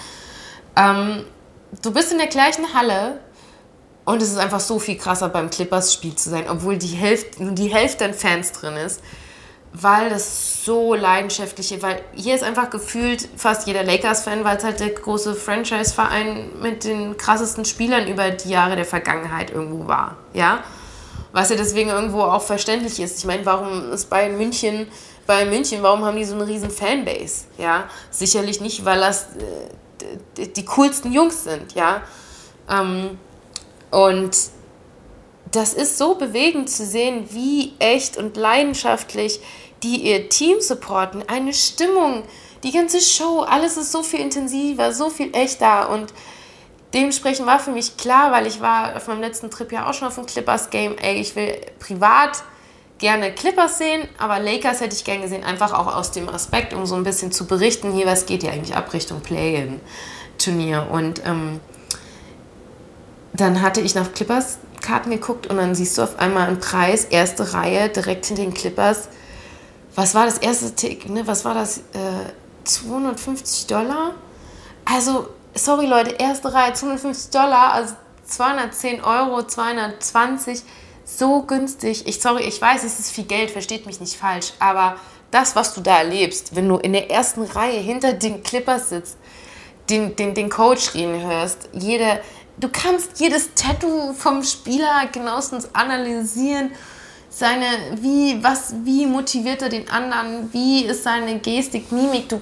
[0.76, 1.24] Ähm,
[1.82, 3.20] du bist in der gleichen Halle
[4.06, 7.68] und es ist einfach so viel krasser beim Clippers-Spiel zu sein, obwohl die Hälfte, die
[7.68, 9.02] Hälfte an Fans drin ist,
[9.74, 11.82] weil das so leidenschaftlich ist.
[11.82, 16.84] Weil hier ist einfach gefühlt fast jeder Lakers-Fan, weil es halt der große Franchise-Verein mit
[16.84, 20.18] den krassesten Spielern über die Jahre der Vergangenheit irgendwo war.
[20.34, 20.64] Ja?
[21.32, 23.18] Was ja deswegen irgendwo auch verständlich ist.
[23.18, 24.88] Ich meine, warum ist Bayern München
[25.26, 27.46] bei München, warum haben die so eine riesen Fanbase?
[27.58, 29.28] Ja, sicherlich nicht, weil das
[30.38, 32.02] äh, die coolsten Jungs sind, ja.
[32.70, 33.18] Ähm,
[33.90, 34.36] und
[35.52, 39.40] das ist so bewegend zu sehen, wie echt und leidenschaftlich
[39.84, 41.24] die ihr Team supporten.
[41.28, 42.24] Eine Stimmung,
[42.64, 46.14] die ganze Show, alles ist so viel intensiver, so viel echter und
[46.94, 50.08] dementsprechend war für mich klar, weil ich war auf meinem letzten Trip ja auch schon
[50.08, 52.44] auf dem Clippers Game, ey, ich will privat
[53.00, 56.86] gerne Clippers sehen, aber Lakers hätte ich gerne gesehen, einfach auch aus dem Aspekt, um
[56.86, 60.88] so ein bisschen zu berichten, hier, was geht hier eigentlich ab Richtung Play-In-Turnier.
[60.90, 61.60] Und ähm,
[63.34, 67.54] dann hatte ich nach Clippers-Karten geguckt und dann siehst du auf einmal einen Preis, erste
[67.54, 69.10] Reihe, direkt hinter den Clippers.
[69.96, 71.26] Was war das erste Tick, ne?
[71.28, 71.78] Was war das?
[71.78, 72.32] Äh,
[72.64, 74.16] 250 Dollar?
[74.86, 80.64] Also, sorry Leute, erste Reihe 250 Dollar, also 210 Euro, 220,
[81.06, 82.08] so günstig.
[82.08, 84.96] Ich, sorry, ich weiß, es ist viel Geld, versteht mich nicht falsch, aber
[85.32, 89.18] das, was du da erlebst, wenn du in der ersten Reihe hinter den Clippers sitzt,
[89.90, 92.22] den, den, den Coach reden hörst, jede,
[92.58, 96.72] du kannst jedes Tattoo vom Spieler genauestens analysieren,
[97.34, 97.66] seine,
[98.00, 102.42] wie, was, wie motiviert er den anderen, wie ist seine Gestik, Mimik, du,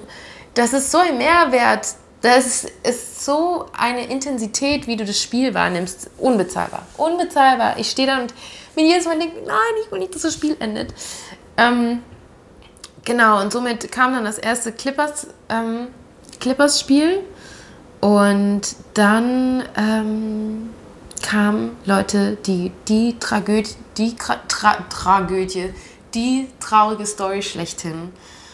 [0.53, 1.87] das ist so ein Mehrwert,
[2.21, 7.79] das ist so eine Intensität, wie du das Spiel wahrnimmst, unbezahlbar, unbezahlbar.
[7.79, 8.33] Ich stehe da und
[8.75, 10.93] mir jedes Mal denke, nein, ich will nicht, dass das Spiel endet.
[11.57, 12.03] Ähm,
[13.05, 15.87] genau, und somit kam dann das erste Clippers, ähm,
[16.39, 17.23] Clippers-Spiel.
[18.01, 18.61] Und
[18.95, 20.69] dann ähm,
[21.21, 25.73] kamen Leute, die die Tragödie, die Tra Tragödie,
[26.13, 28.11] die traurige Story schlechthin.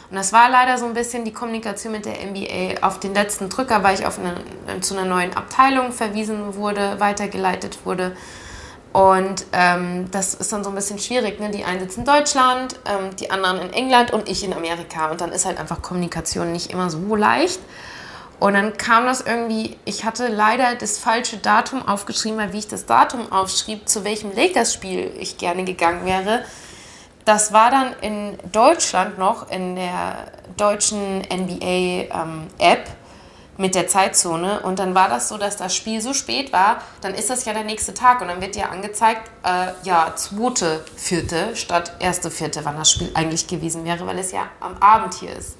[0.10, 3.50] Und das war leider so ein bisschen die Kommunikation mit der NBA auf den letzten
[3.50, 8.16] Drücker, weil ich auf eine, zu einer neuen Abteilung verwiesen wurde, weitergeleitet wurde.
[8.94, 11.40] Und ähm, das ist dann so ein bisschen schwierig.
[11.40, 11.52] Ne?
[11.52, 15.12] Die einen sitzen in Deutschland, ähm, die anderen in England und ich in Amerika.
[15.12, 17.60] Und dann ist halt einfach Kommunikation nicht immer so leicht.
[18.39, 22.67] Und dann kam das irgendwie, ich hatte leider das falsche Datum aufgeschrieben, weil wie ich
[22.67, 26.43] das Datum aufschrieb, zu welchem Lakers-Spiel ich gerne gegangen wäre.
[27.26, 32.12] Das war dann in Deutschland noch in der deutschen NBA-App
[32.88, 32.93] ähm,
[33.58, 34.60] mit der Zeitzone.
[34.62, 37.54] Und dann war das so, dass das Spiel so spät war, dann ist das ja
[37.54, 38.21] der nächste Tag.
[38.21, 43.10] Und dann wird ja angezeigt, äh, ja, zweite, vierte statt erste, vierte, wann das Spiel
[43.13, 45.57] eigentlich gewesen wäre, weil es ja am Abend hier ist.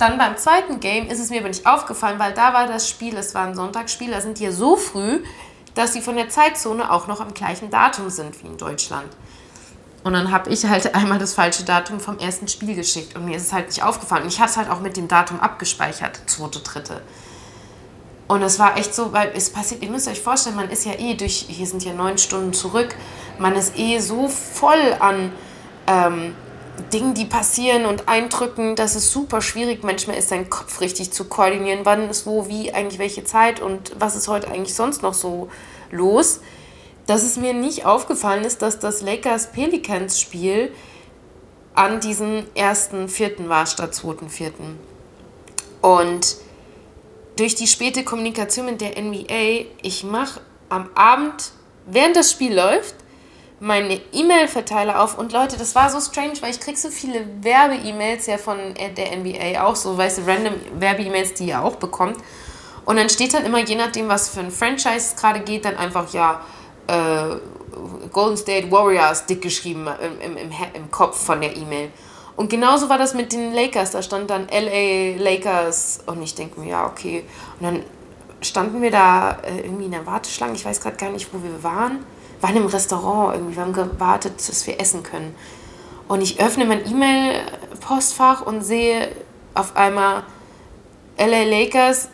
[0.00, 3.14] Dann beim zweiten Game ist es mir aber nicht aufgefallen, weil da war das Spiel,
[3.18, 5.22] es war ein Sonntagsspiel, da sind die ja so früh,
[5.74, 9.08] dass sie von der Zeitzone auch noch am gleichen Datum sind wie in Deutschland.
[10.02, 13.36] Und dann habe ich halt einmal das falsche Datum vom ersten Spiel geschickt und mir
[13.36, 14.22] ist es halt nicht aufgefallen.
[14.22, 17.02] Und ich hatte es halt auch mit dem Datum abgespeichert, zweite, dritte.
[18.26, 20.92] Und es war echt so, weil es passiert, ihr müsst euch vorstellen, man ist ja
[20.98, 22.94] eh durch, hier sind ja neun Stunden zurück,
[23.38, 25.32] man ist eh so voll an
[25.86, 26.34] ähm,
[26.80, 29.82] Dingen, die passieren und Eindrücken, das ist super schwierig.
[29.82, 33.92] Manchmal ist dein Kopf richtig zu koordinieren, wann ist wo, wie, eigentlich welche Zeit und
[33.98, 35.48] was ist heute eigentlich sonst noch so
[35.90, 36.40] los.
[37.06, 40.72] Dass es mir nicht aufgefallen ist, dass das Lakers-Pelicans-Spiel
[41.74, 44.78] an diesem ersten Vierten war statt zweiten Vierten.
[45.80, 46.36] Und
[47.36, 51.52] durch die späte Kommunikation mit der NBA, ich mache am Abend,
[51.86, 52.94] während das Spiel läuft,
[53.60, 58.26] meine E-Mail-Verteiler auf und Leute, das war so strange, weil ich kriege so viele Werbe-E-Mails
[58.26, 62.16] ja von der NBA auch, so weißt du, random Werbe-E-Mails, die ihr auch bekommt.
[62.86, 66.12] Und dann steht dann immer, je nachdem, was für ein Franchise gerade geht, dann einfach,
[66.14, 66.40] ja,
[66.86, 67.36] äh,
[68.10, 69.86] Golden State Warriors dick geschrieben
[70.24, 71.90] im, im, im Kopf von der E-Mail.
[72.36, 76.58] Und genauso war das mit den Lakers, da stand dann LA Lakers und ich denke
[76.58, 77.24] mir, ja, okay.
[77.58, 77.82] Und dann
[78.40, 81.62] standen wir da äh, irgendwie in der Warteschlange, ich weiß gerade gar nicht, wo wir
[81.62, 82.04] waren
[82.40, 85.34] waren im Restaurant irgendwie, wir haben gewartet, dass wir essen können.
[86.08, 89.14] Und ich öffne mein E-Mail-Postfach und sehe
[89.54, 90.24] auf einmal
[91.18, 92.08] LA Lakers,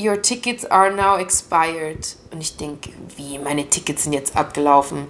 [0.00, 2.16] your tickets are now expired.
[2.32, 5.06] Und ich denke, wie, meine Tickets sind jetzt abgelaufen.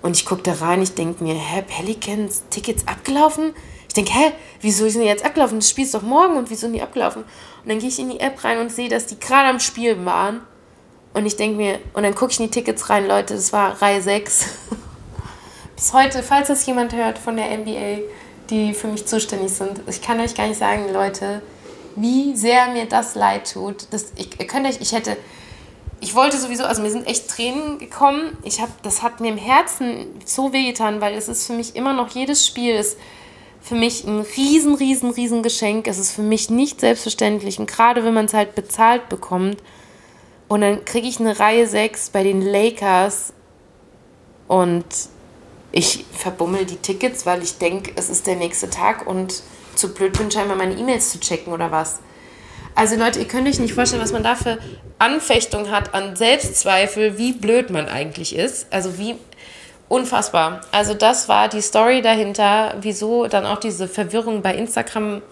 [0.00, 3.52] Und ich gucke da rein, ich denke mir, hä, Pelicans, Tickets abgelaufen?
[3.88, 5.58] Ich denke, hä, wieso sind die jetzt abgelaufen?
[5.58, 7.22] Das Spiel ist doch morgen und wieso sind die abgelaufen?
[7.22, 10.04] Und dann gehe ich in die App rein und sehe, dass die gerade am Spiel
[10.04, 10.40] waren
[11.14, 13.80] und ich denke mir, und dann gucke ich in die Tickets rein, Leute, das war
[13.80, 14.46] Reihe 6.
[15.76, 18.02] Bis heute, falls das jemand hört von der NBA,
[18.50, 21.42] die für mich zuständig sind, ich kann euch gar nicht sagen, Leute,
[21.96, 23.86] wie sehr mir das leid tut.
[23.90, 25.16] Das, ich, ihr könnt euch, ich hätte,
[26.00, 28.36] ich wollte sowieso, also mir sind echt Tränen gekommen.
[28.44, 31.92] Ich habe, das hat mir im Herzen so wehgetan, weil es ist für mich immer
[31.92, 32.98] noch jedes Spiel ist
[33.60, 35.88] für mich ein riesen, riesen, riesen Geschenk.
[35.88, 39.58] Es ist für mich nicht selbstverständlich und gerade wenn man es halt bezahlt bekommt
[40.48, 43.32] und dann kriege ich eine Reihe 6 bei den Lakers
[44.48, 44.84] und
[45.70, 49.42] ich verbummel die Tickets, weil ich denke, es ist der nächste Tag und
[49.74, 52.00] zu blöd bin, scheinbar meine E-Mails zu checken oder was.
[52.74, 54.58] Also Leute, ihr könnt euch nicht vorstellen, was man da für
[54.98, 58.72] Anfechtung hat an Selbstzweifel, wie blöd man eigentlich ist.
[58.72, 59.16] Also wie
[59.88, 60.60] unfassbar.
[60.72, 65.22] Also das war die Story dahinter, wieso dann auch diese Verwirrung bei Instagram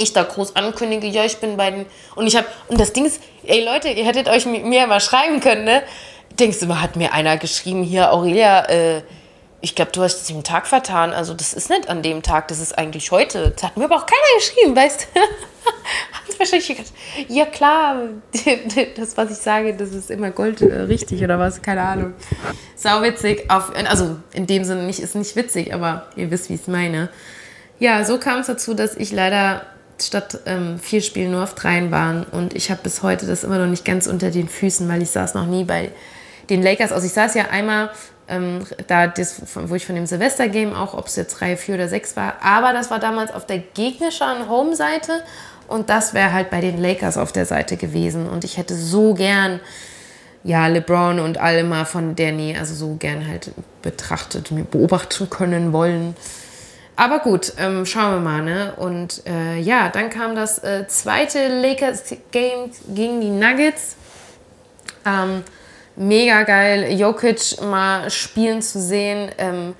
[0.00, 1.86] ich da groß ankündige, ja, ich bin bei den.
[2.14, 2.46] Und ich habe.
[2.68, 5.82] Und das Ding ist, ey Leute, ihr hättet euch mit mir mal schreiben können, ne?
[6.38, 9.02] Denkst du hat mir einer geschrieben, hier, Aurelia, äh,
[9.60, 11.12] ich glaube, du hast dich im Tag vertan.
[11.12, 13.50] Also, das ist nicht an dem Tag, das ist eigentlich heute.
[13.50, 15.20] Das hat mir aber auch keiner geschrieben, weißt du?
[15.20, 16.92] hat wahrscheinlich gedacht,
[17.28, 17.96] ja klar,
[18.96, 22.14] das, was ich sage, das ist immer Gold äh, richtig oder was, keine Ahnung.
[22.74, 23.50] Sau witzig.
[23.50, 26.68] Auf, also, in dem Sinne nicht, ist nicht witzig, aber ihr wisst, wie ich es
[26.68, 27.10] meine.
[27.78, 29.66] Ja, so kam es dazu, dass ich leider
[30.02, 32.24] statt ähm, vier Spielen nur auf dreien waren.
[32.24, 35.10] Und ich habe bis heute das immer noch nicht ganz unter den Füßen, weil ich
[35.10, 35.90] saß noch nie bei
[36.48, 36.92] den Lakers.
[36.92, 37.90] Also ich saß ja einmal
[38.28, 41.88] ähm, da, das, wo ich von dem Silvester-Game auch, ob es jetzt Reihe 4 oder
[41.88, 45.22] 6 war, aber das war damals auf der gegnerischen Home-Seite
[45.66, 48.28] und das wäre halt bei den Lakers auf der Seite gewesen.
[48.28, 49.60] Und ich hätte so gern
[50.42, 55.72] ja, LeBron und alle mal von der Nähe, also so gern halt betrachtet, beobachten können
[55.72, 56.16] wollen.
[57.00, 58.42] Aber gut, ähm, schauen wir mal.
[58.42, 58.74] Ne?
[58.76, 63.96] Und äh, ja, dann kam das äh, zweite Lakers-Game gegen die Nuggets.
[65.06, 65.42] Ähm,
[65.96, 69.30] mega geil, Jokic mal spielen zu sehen.
[69.38, 69.74] Ähm,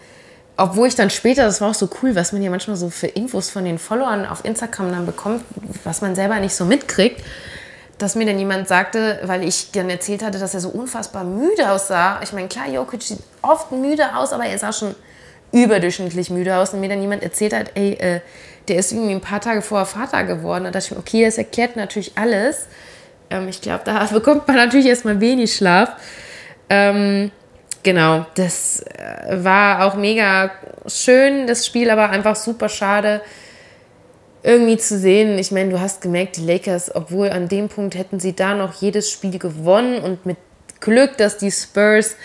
[0.56, 3.08] obwohl ich dann später, das war auch so cool, was man ja manchmal so für
[3.08, 5.44] Infos von den Followern auf Instagram dann bekommt,
[5.84, 7.22] was man selber nicht so mitkriegt,
[7.98, 11.70] dass mir dann jemand sagte, weil ich dann erzählt hatte, dass er so unfassbar müde
[11.70, 12.20] aussah.
[12.22, 14.94] Ich meine, klar, Jokic sieht oft müde aus, aber er sah schon
[15.52, 18.20] überdurchschnittlich müde aus und mir dann jemand erzählt hat, ey, äh,
[18.68, 20.64] der ist irgendwie ein paar Tage vorher Vater geworden.
[20.64, 22.68] Da dachte ich mir, okay, das erklärt natürlich alles.
[23.30, 25.90] Ähm, ich glaube, da bekommt man natürlich erstmal wenig Schlaf.
[26.68, 27.32] Ähm,
[27.82, 30.52] genau, das äh, war auch mega
[30.86, 33.20] schön, das Spiel, aber einfach super schade
[34.42, 35.38] irgendwie zu sehen.
[35.38, 38.80] Ich meine, du hast gemerkt, die Lakers, obwohl an dem Punkt hätten sie da noch
[38.80, 40.38] jedes Spiel gewonnen und mit
[40.80, 42.16] Glück, dass die Spurs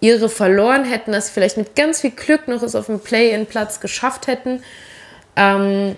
[0.00, 4.26] ihre verloren hätten, sie vielleicht mit ganz viel Glück noch es auf dem Play-in-Platz geschafft
[4.26, 4.62] hätten.
[5.36, 5.96] Ähm,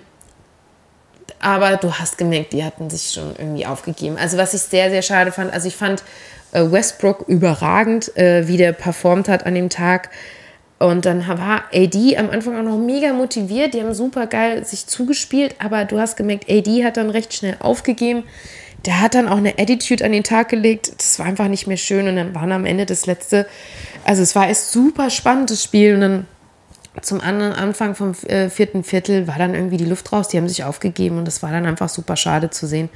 [1.39, 4.17] aber du hast gemerkt, die hatten sich schon irgendwie aufgegeben.
[4.17, 6.03] Also was ich sehr, sehr schade fand, also ich fand
[6.51, 10.09] äh, Westbrook überragend, äh, wie der performt hat an dem Tag.
[10.77, 13.75] Und dann war AD am Anfang auch noch mega motiviert.
[13.75, 17.57] Die haben super geil sich zugespielt, aber du hast gemerkt, AD hat dann recht schnell
[17.59, 18.23] aufgegeben
[18.85, 20.93] der hat dann auch eine Attitude an den Tag gelegt.
[20.97, 22.07] Das war einfach nicht mehr schön.
[22.07, 23.45] Und dann waren am Ende das letzte,
[24.03, 25.95] also es war erst super spannendes Spiel.
[25.95, 26.27] Und dann
[27.01, 30.27] zum anderen Anfang vom äh, vierten Viertel war dann irgendwie die Luft raus.
[30.27, 32.89] Die haben sich aufgegeben und das war dann einfach super schade zu sehen.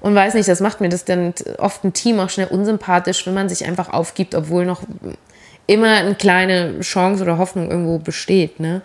[0.00, 3.34] Und weiß nicht, das macht mir das dann oft ein Team auch schnell unsympathisch, wenn
[3.34, 4.82] man sich einfach aufgibt, obwohl noch
[5.66, 8.60] immer eine kleine Chance oder Hoffnung irgendwo besteht.
[8.60, 8.82] Ne?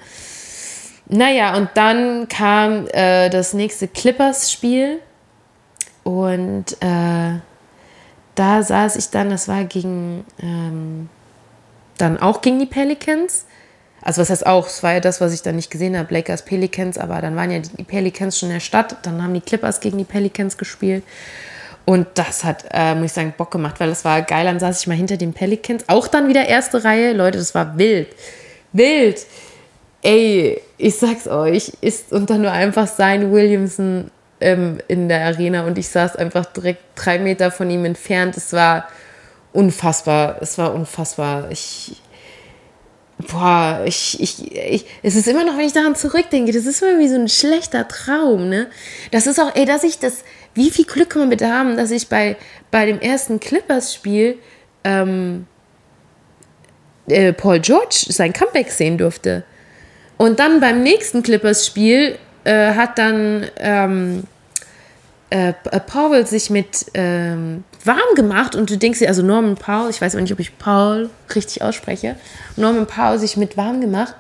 [1.08, 5.00] Naja, und dann kam äh, das nächste Clippers-Spiel
[6.04, 7.40] und äh,
[8.36, 11.10] da saß ich dann, das war gegen, ähm,
[12.02, 13.46] dann auch gegen die Pelicans.
[14.02, 16.44] Also was heißt auch, es war ja das, was ich dann nicht gesehen habe, Lakers,
[16.44, 19.80] Pelicans, aber dann waren ja die Pelicans schon in der Stadt, dann haben die Clippers
[19.80, 21.04] gegen die Pelicans gespielt.
[21.86, 24.46] Und das hat, äh, muss ich sagen, Bock gemacht, weil es war geil.
[24.46, 25.84] Dann saß ich mal hinter den Pelicans.
[25.88, 27.14] Auch dann wieder erste Reihe.
[27.14, 28.08] Leute, das war wild.
[28.72, 29.26] Wild.
[30.04, 35.78] Ey, ich sag's euch, ist unter nur einfach sein Williamson ähm, in der Arena und
[35.78, 38.36] ich saß einfach direkt drei Meter von ihm entfernt.
[38.36, 38.88] Es war
[39.54, 40.38] unfassbar.
[40.42, 41.50] Es war unfassbar.
[41.52, 42.02] Ich.
[43.30, 46.98] Boah, ich, ich, ich, es ist immer noch, wenn ich daran zurückdenke, das ist immer
[46.98, 48.66] wie so ein schlechter Traum, ne?
[49.12, 50.24] Das ist auch, ey, dass ich das,
[50.56, 52.36] wie viel Glück kann man bitte haben, dass ich bei,
[52.72, 54.40] bei dem ersten Clippers-Spiel
[54.84, 55.46] ähm,
[57.08, 59.44] äh, Paul George sein Comeback sehen durfte.
[60.18, 64.24] Und dann beim nächsten Clippers-Spiel äh, hat dann ähm,
[65.32, 69.90] äh, äh, Powell sich mit ähm, warm gemacht und du denkst dir, also Norman Powell,
[69.90, 72.18] ich weiß aber nicht, ob ich Paul richtig ausspreche,
[72.58, 74.16] Norman Powell sich mit warm gemacht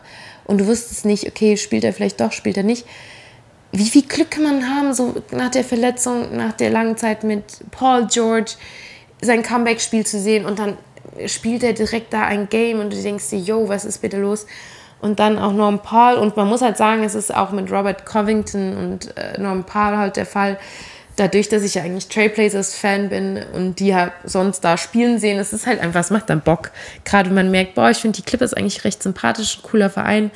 [0.45, 2.85] und du wusstest nicht, okay, spielt er vielleicht doch, spielt er nicht.
[3.73, 7.43] Wie viel Glück kann man haben, so nach der Verletzung, nach der langen Zeit mit
[7.71, 8.53] Paul George
[9.21, 10.77] sein Comeback-Spiel zu sehen und dann
[11.25, 14.45] spielt er direkt da ein Game und du denkst dir, yo, was ist bitte los?
[15.01, 16.15] und dann auch Norm Paul.
[16.15, 19.97] Und man muss halt sagen, es ist auch mit Robert Covington und äh, Norm Paul
[19.97, 20.57] halt der Fall.
[21.21, 25.53] Dadurch, dass ich ja eigentlich Trailblazers-Fan bin und die ja sonst da spielen sehen, es
[25.53, 26.71] ist halt einfach, es macht dann Bock.
[27.05, 30.31] Gerade wenn man merkt, boah, ich finde die Clippers eigentlich recht sympathisch, ein cooler Verein,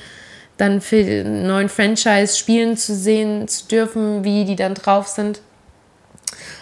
[0.58, 5.42] dann für einen neuen Franchise spielen zu sehen, zu dürfen, wie die dann drauf sind.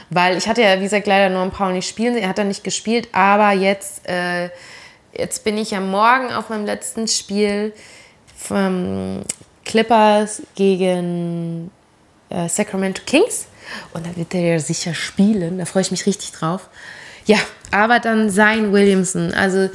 [0.09, 2.47] Weil ich hatte ja, wie gesagt, leider Norm Paul nicht spielen sehen, er hat dann
[2.47, 4.51] nicht gespielt, aber jetzt äh,
[5.11, 7.73] jetzt bin ich ja morgen auf meinem letzten Spiel
[8.37, 9.23] vom
[9.65, 11.71] Clippers gegen
[12.29, 13.47] äh, Sacramento Kings.
[13.93, 15.57] Und da wird er ja sicher spielen.
[15.57, 16.69] Da freue ich mich richtig drauf.
[17.25, 17.37] Ja,
[17.71, 19.33] aber dann sein Williamson.
[19.33, 19.69] Also,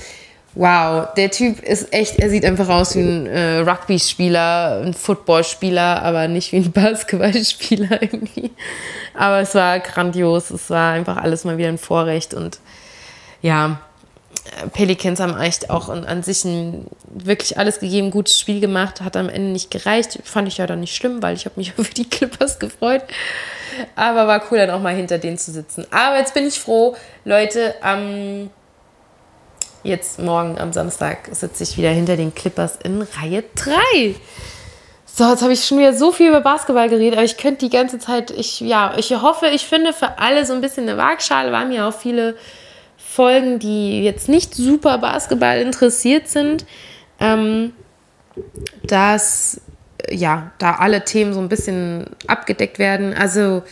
[0.54, 6.02] wow, der Typ ist echt, er sieht einfach aus wie ein äh, Rugby-Spieler, ein Football-Spieler,
[6.02, 8.50] aber nicht wie ein Basketballspieler irgendwie.
[9.14, 10.50] Aber es war grandios.
[10.50, 12.34] Es war einfach alles mal wieder ein Vorrecht.
[12.34, 12.60] Und
[13.40, 13.80] ja,
[14.72, 19.28] Pelicans haben echt auch an sich ein, wirklich alles gegeben, gutes Spiel gemacht, hat am
[19.28, 20.18] Ende nicht gereicht.
[20.24, 23.02] Fand ich ja dann nicht schlimm, weil ich habe mich über die Clippers gefreut.
[23.96, 25.86] Aber war cool, dann auch mal hinter denen zu sitzen.
[25.90, 28.50] Aber jetzt bin ich froh, Leute, am
[29.82, 34.14] jetzt morgen am Samstag sitze ich wieder hinter den Clippers in Reihe 3.
[35.06, 37.70] So, jetzt habe ich schon wieder so viel über Basketball geredet, aber ich könnte die
[37.70, 41.50] ganze Zeit, ich, ja, ich hoffe, ich finde für alle so ein bisschen eine Waagschale.
[41.50, 42.36] Waren ja auch viele
[42.96, 46.64] Folgen, die jetzt nicht super Basketball interessiert sind,
[47.18, 47.72] ähm,
[48.84, 49.60] dass
[50.10, 53.14] ja, da alle Themen so ein bisschen abgedeckt werden.
[53.14, 53.62] Also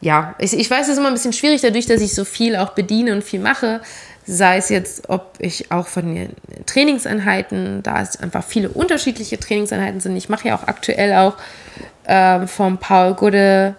[0.00, 2.56] ja, ich, ich weiß, es ist immer ein bisschen schwierig, dadurch, dass ich so viel
[2.56, 3.80] auch bediene und viel mache.
[4.26, 6.30] Sei es jetzt, ob ich auch von den
[6.66, 10.16] Trainingseinheiten, da es einfach viele unterschiedliche Trainingseinheiten sind.
[10.16, 11.36] Ich mache ja auch aktuell auch
[12.04, 13.76] äh, von Paul Gude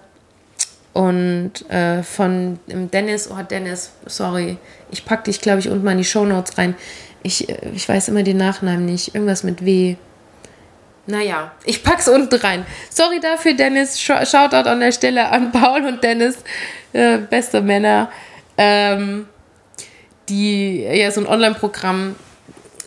[0.93, 4.57] und äh, von Dennis, oh Dennis, sorry,
[4.89, 6.75] ich packe dich, glaube ich, unten mal in die Show Notes rein.
[7.23, 9.13] Ich, äh, ich weiß immer den Nachnamen nicht.
[9.13, 9.97] Irgendwas mit W.
[11.07, 12.65] Naja, ich pack's unten rein.
[12.89, 13.99] Sorry dafür, Dennis.
[13.99, 16.37] Shoutout an der Stelle an Paul und Dennis,
[16.91, 18.11] äh, beste Männer,
[18.57, 19.27] ähm,
[20.27, 22.15] die ja so ein Online-Programm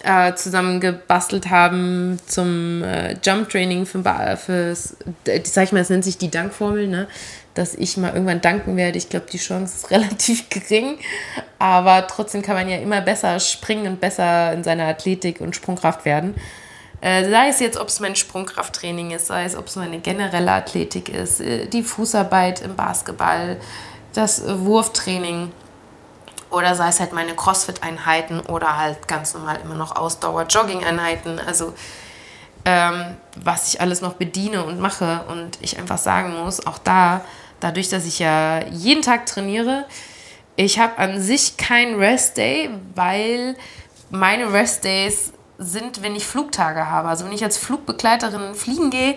[0.03, 4.03] äh, zusammen gebastelt haben zum äh, Jump-Training für,
[4.37, 4.97] fürs,
[5.45, 7.09] sag ich mal, es nennt sich die Dankformel, ne?
[7.55, 8.99] dass ich mal irgendwann danken werde.
[8.99, 10.99] Ich glaube, die Chance ist relativ gering,
[11.59, 16.05] aber trotzdem kann man ja immer besser springen und besser in seiner Athletik und Sprungkraft
[16.05, 16.35] werden.
[17.01, 20.53] Äh, sei es jetzt, ob es mein Sprungkrafttraining ist, sei es, ob es meine generelle
[20.53, 23.59] Athletik ist, äh, die Fußarbeit im Basketball,
[24.13, 25.53] das Wurftraining
[26.51, 31.39] oder sei es halt meine Crossfit-Einheiten oder halt ganz normal immer noch Ausdauer-Jogging-Einheiten.
[31.39, 31.73] Also
[32.65, 37.23] ähm, was ich alles noch bediene und mache und ich einfach sagen muss, auch da,
[37.61, 39.87] dadurch, dass ich ja jeden Tag trainiere,
[40.57, 43.57] ich habe an sich keinen Rest-Day, weil
[44.11, 47.09] meine Rest-Days sind, wenn ich Flugtage habe.
[47.09, 49.15] Also wenn ich als Flugbegleiterin fliegen gehe,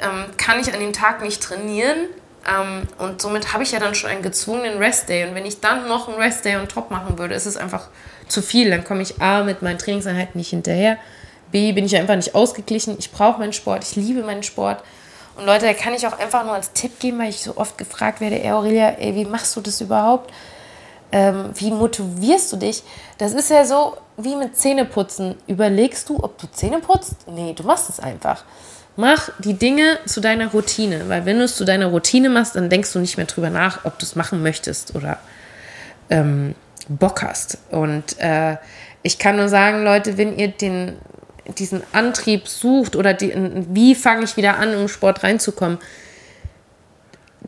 [0.00, 2.08] ähm, kann ich an dem Tag nicht trainieren.
[2.48, 5.28] Ähm, und somit habe ich ja dann schon einen gezwungenen Rest-Day.
[5.28, 7.88] Und wenn ich dann noch einen Rest-Day on top machen würde, ist es einfach
[8.28, 8.70] zu viel.
[8.70, 10.98] Dann komme ich A mit meinen Trainingseinheiten nicht hinterher.
[11.50, 12.96] B bin ich einfach nicht ausgeglichen.
[12.98, 13.84] Ich brauche meinen Sport.
[13.84, 14.82] Ich liebe meinen Sport.
[15.36, 17.76] Und Leute, da kann ich auch einfach nur als Tipp geben, weil ich so oft
[17.76, 20.32] gefragt werde, ey Aurelia, ey, wie machst du das überhaupt?
[21.16, 22.82] Ähm, wie motivierst du dich?
[23.16, 25.34] Das ist ja so wie mit Zähneputzen.
[25.46, 27.26] Überlegst du, ob du Zähne putzt?
[27.26, 28.44] Nee, du machst es einfach.
[28.96, 32.68] Mach die Dinge zu deiner Routine, weil wenn du es zu deiner Routine machst, dann
[32.68, 35.18] denkst du nicht mehr drüber nach, ob du es machen möchtest oder
[36.10, 36.54] ähm,
[36.86, 37.60] Bock hast.
[37.70, 38.58] Und äh,
[39.02, 40.98] ich kann nur sagen, Leute, wenn ihr den,
[41.56, 43.32] diesen Antrieb sucht oder die,
[43.70, 45.78] wie fange ich wieder an, um Sport reinzukommen,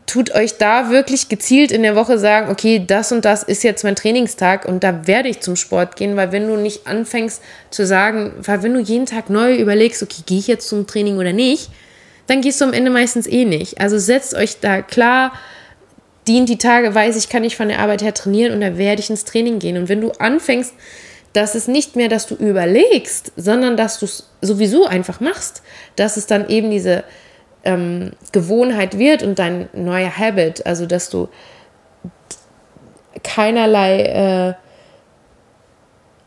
[0.05, 3.83] tut euch da wirklich gezielt in der Woche sagen, okay, das und das ist jetzt
[3.83, 7.85] mein Trainingstag und da werde ich zum Sport gehen, weil wenn du nicht anfängst zu
[7.85, 11.33] sagen, weil wenn du jeden Tag neu überlegst, okay, gehe ich jetzt zum Training oder
[11.33, 11.69] nicht,
[12.27, 13.81] dann gehst du am Ende meistens eh nicht.
[13.81, 15.33] Also setzt euch da klar,
[16.27, 19.01] dient die Tage, weiß ich, kann ich von der Arbeit her trainieren und da werde
[19.01, 19.77] ich ins Training gehen.
[19.77, 20.73] Und wenn du anfängst,
[21.33, 25.61] dass es nicht mehr, dass du überlegst, sondern dass du es sowieso einfach machst,
[25.95, 27.03] dass es dann eben diese
[27.63, 31.29] ähm, Gewohnheit wird und dein neuer Habit, also dass du
[33.23, 34.55] keinerlei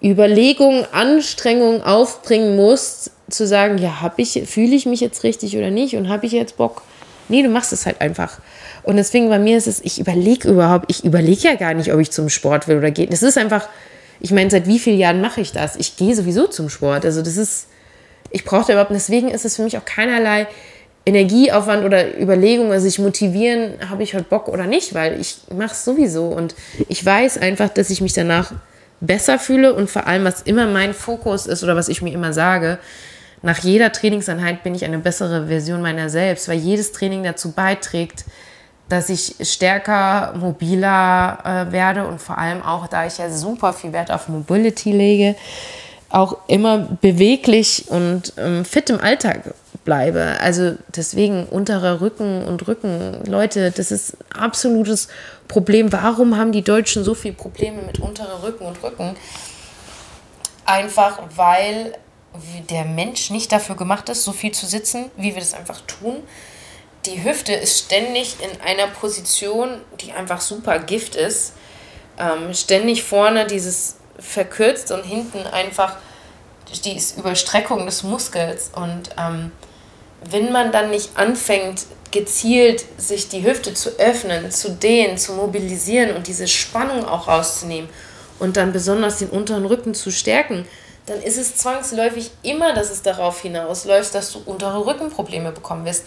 [0.02, 5.56] äh, Überlegungen, Anstrengungen aufbringen musst, zu sagen, ja, habe ich, fühle ich mich jetzt richtig
[5.56, 6.82] oder nicht und habe ich jetzt Bock?
[7.28, 8.38] Nee, du machst es halt einfach.
[8.82, 12.00] Und deswegen bei mir ist es, ich überlege überhaupt, ich überlege ja gar nicht, ob
[12.00, 13.06] ich zum Sport will oder gehe.
[13.06, 13.68] Das ist einfach,
[14.20, 15.76] ich meine, seit wie vielen Jahren mache ich das?
[15.76, 17.04] Ich gehe sowieso zum Sport.
[17.04, 17.68] Also das ist,
[18.30, 20.48] ich brauche da überhaupt, deswegen ist es für mich auch keinerlei
[21.04, 25.72] Energieaufwand oder Überlegung, also sich motivieren, habe ich heute Bock oder nicht, weil ich mache
[25.72, 26.26] es sowieso.
[26.26, 26.54] Und
[26.88, 28.52] ich weiß einfach, dass ich mich danach
[29.00, 32.32] besser fühle und vor allem, was immer mein Fokus ist oder was ich mir immer
[32.32, 32.78] sage,
[33.42, 38.24] nach jeder Trainingseinheit bin ich eine bessere Version meiner selbst, weil jedes Training dazu beiträgt,
[38.88, 43.92] dass ich stärker, mobiler äh, werde und vor allem auch, da ich ja super viel
[43.92, 45.34] Wert auf Mobility lege,
[46.08, 50.36] auch immer beweglich und ähm, fit im Alltag bleibe.
[50.40, 55.08] Also deswegen unterer Rücken und Rücken, Leute, das ist absolutes
[55.48, 55.92] Problem.
[55.92, 59.16] Warum haben die Deutschen so viele Probleme mit unterer Rücken und Rücken?
[60.64, 61.96] Einfach weil
[62.70, 66.22] der Mensch nicht dafür gemacht ist, so viel zu sitzen, wie wir das einfach tun.
[67.06, 71.54] Die Hüfte ist ständig in einer Position, die einfach super Gift ist.
[72.18, 75.96] Ähm, ständig vorne dieses verkürzt und hinten einfach
[76.84, 78.70] die Überstreckung des Muskels.
[78.74, 79.50] Und ähm,
[80.30, 86.14] wenn man dann nicht anfängt, gezielt sich die Hüfte zu öffnen, zu dehnen, zu mobilisieren
[86.14, 87.88] und diese Spannung auch rauszunehmen
[88.38, 90.66] und dann besonders den unteren Rücken zu stärken,
[91.06, 96.04] dann ist es zwangsläufig immer, dass es darauf hinausläuft, dass du untere Rückenprobleme bekommen wirst.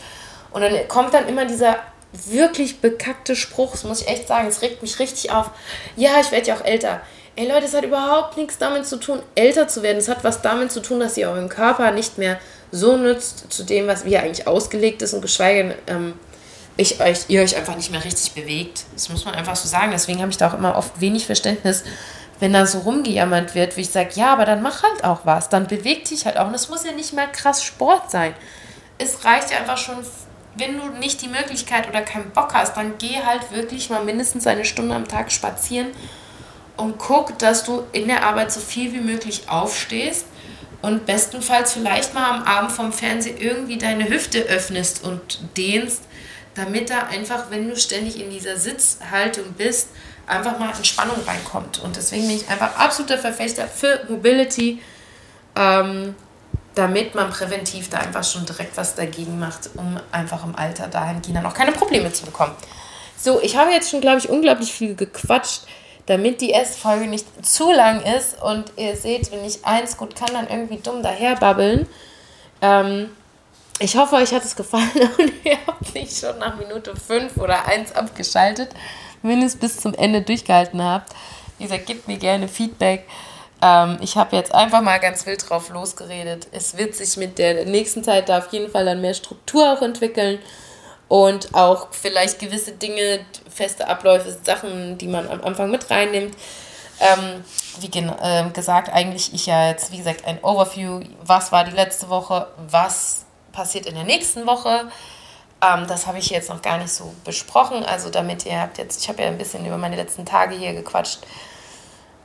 [0.52, 1.78] Und dann kommt dann immer dieser
[2.14, 5.52] wirklich bekackte Spruch, das muss ich echt sagen, es regt mich richtig auf.
[5.98, 7.02] Ja, ich werde ja auch älter.
[7.36, 9.98] Ey Leute, es hat überhaupt nichts damit zu tun, älter zu werden.
[9.98, 12.40] Es hat was damit zu tun, dass ihr euren Körper nicht mehr
[12.72, 16.14] so nützt zu dem, was wie er eigentlich ausgelegt ist und geschweige denn, ähm,
[16.78, 18.84] ich euch, ihr euch einfach nicht mehr richtig bewegt.
[18.94, 19.92] Das muss man einfach so sagen.
[19.92, 21.84] Deswegen habe ich da auch immer oft wenig Verständnis,
[22.40, 25.48] wenn da so rumgejammert wird, wie ich sage, ja, aber dann mach halt auch was.
[25.50, 26.48] Dann beweg dich halt auch.
[26.48, 28.34] Und es muss ja nicht mal krass Sport sein.
[28.98, 29.96] Es reicht ja einfach schon,
[30.58, 34.48] wenn du nicht die Möglichkeit oder keinen Bock hast, dann geh halt wirklich mal mindestens
[34.48, 35.88] eine Stunde am Tag spazieren
[36.78, 40.26] und guck, dass du in der Arbeit so viel wie möglich aufstehst
[40.86, 46.04] und bestenfalls vielleicht mal am Abend vom Fernseher irgendwie deine Hüfte öffnest und dehnst,
[46.54, 49.90] damit da einfach, wenn du ständig in dieser Sitzhaltung bist,
[50.28, 51.80] einfach mal Entspannung reinkommt.
[51.80, 54.80] Und deswegen bin ich einfach absoluter Verfechter für Mobility,
[55.56, 56.14] ähm,
[56.76, 61.38] damit man präventiv da einfach schon direkt was dagegen macht, um einfach im Alter dahingehend
[61.38, 62.54] dann auch keine Probleme zu bekommen.
[63.20, 65.62] So, ich habe jetzt schon, glaube ich, unglaublich viel gequatscht
[66.06, 70.16] damit die erste Folge nicht zu lang ist und ihr seht, wenn ich eins gut
[70.16, 71.88] kann, dann irgendwie dumm daherbabbeln.
[72.62, 73.10] Ähm,
[73.80, 77.66] ich hoffe, euch hat es gefallen und ihr habt nicht schon nach Minute 5 oder
[77.66, 78.70] 1 abgeschaltet,
[79.22, 81.12] wenn ihr es bis zum Ende durchgehalten habt.
[81.58, 83.08] Wie gesagt, gebt mir gerne Feedback.
[83.62, 86.48] Ähm, ich habe jetzt einfach mal ganz wild drauf losgeredet.
[86.52, 89.82] Es wird sich mit der nächsten Zeit da auf jeden Fall dann mehr Struktur auch
[89.82, 90.40] entwickeln
[91.08, 96.36] und auch vielleicht gewisse Dinge, feste Abläufe, Sachen, die man am Anfang mit reinnimmt.
[97.00, 97.44] Ähm,
[97.80, 102.10] wie äh, gesagt, eigentlich ich ja jetzt, wie gesagt, ein Overview, was war die letzte
[102.10, 104.90] Woche, was passiert in der nächsten Woche.
[105.62, 107.84] Ähm, das habe ich jetzt noch gar nicht so besprochen.
[107.84, 110.74] Also damit ihr habt jetzt, ich habe ja ein bisschen über meine letzten Tage hier
[110.74, 111.20] gequatscht.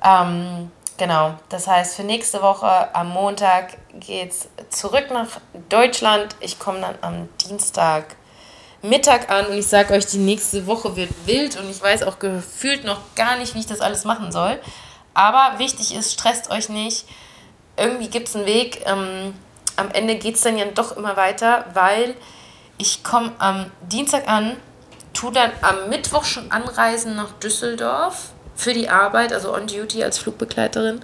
[0.04, 5.28] Ähm, genau, das heißt, für nächste Woche am Montag geht es zurück nach
[5.68, 6.36] Deutschland.
[6.40, 8.16] Ich komme dann am Dienstag
[8.82, 12.18] Mittag an und ich sage euch, die nächste Woche wird wild und ich weiß auch
[12.18, 14.58] gefühlt noch gar nicht, wie ich das alles machen soll.
[15.12, 17.04] Aber wichtig ist, stresst euch nicht.
[17.76, 18.82] Irgendwie gibt es einen Weg.
[18.86, 19.34] Ähm,
[19.76, 22.14] am Ende geht es dann ja doch immer weiter, weil
[22.78, 24.56] ich komme am Dienstag an,
[25.12, 30.18] tue dann am Mittwoch schon anreisen nach Düsseldorf für die Arbeit, also on duty als
[30.18, 31.00] Flugbegleiterin.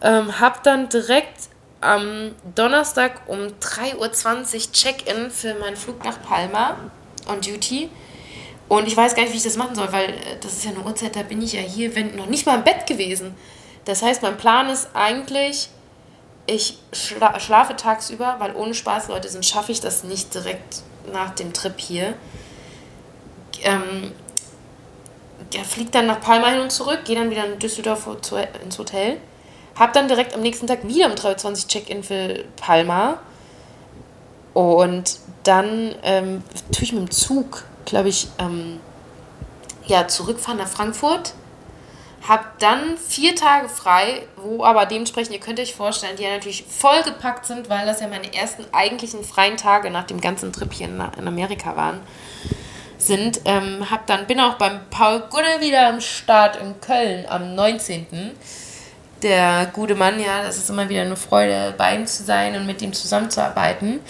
[0.00, 1.51] Ähm, hab dann direkt
[1.82, 6.76] am Donnerstag um 3.20 Uhr Check-in für meinen Flug nach Palma
[7.28, 7.90] on Duty.
[8.68, 10.70] Und ich weiß gar nicht, wie ich das machen soll, weil äh, das ist ja
[10.70, 13.34] eine Uhrzeit, da bin ich ja hier, wenn noch nicht mal im Bett gewesen.
[13.84, 15.68] Das heißt, mein Plan ist eigentlich,
[16.46, 21.30] ich schla schlafe tagsüber, weil ohne Spaß, Leute, sind schaffe ich das nicht direkt nach
[21.30, 22.14] dem Trip hier.
[23.62, 24.12] Ähm,
[25.52, 28.08] ja, fliegt dann nach Palma hin und zurück, gehe dann wieder in Düsseldorf
[28.64, 29.18] ins Hotel
[29.78, 33.18] hab dann direkt am nächsten Tag wieder um 23 Check-in für Palma.
[34.54, 36.42] Und dann ähm,
[36.72, 38.80] tue ich mit dem Zug, glaube ich, ähm,
[39.86, 41.34] ja, zurückfahren nach Frankfurt.
[42.28, 46.64] Hab dann vier Tage frei, wo aber dementsprechend, ihr könnt euch vorstellen, die ja natürlich
[46.68, 50.86] vollgepackt sind, weil das ja meine ersten eigentlichen freien Tage nach dem ganzen Trip hier
[50.86, 52.00] in, Amerika waren.
[52.96, 53.40] Sind.
[53.46, 58.06] Ähm, hab dann, bin auch beim Paul Gunne wieder am Start in Köln am 19
[59.22, 62.66] der gute Mann, ja, das ist immer wieder eine Freude, bei ihm zu sein und
[62.66, 64.00] mit ihm zusammenzuarbeiten.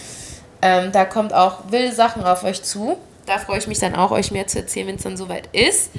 [0.61, 2.99] Ähm, da kommt auch wilde Sachen auf euch zu.
[3.27, 5.91] Da freue ich mich dann auch, euch mehr zu erzählen, wenn es dann soweit ist.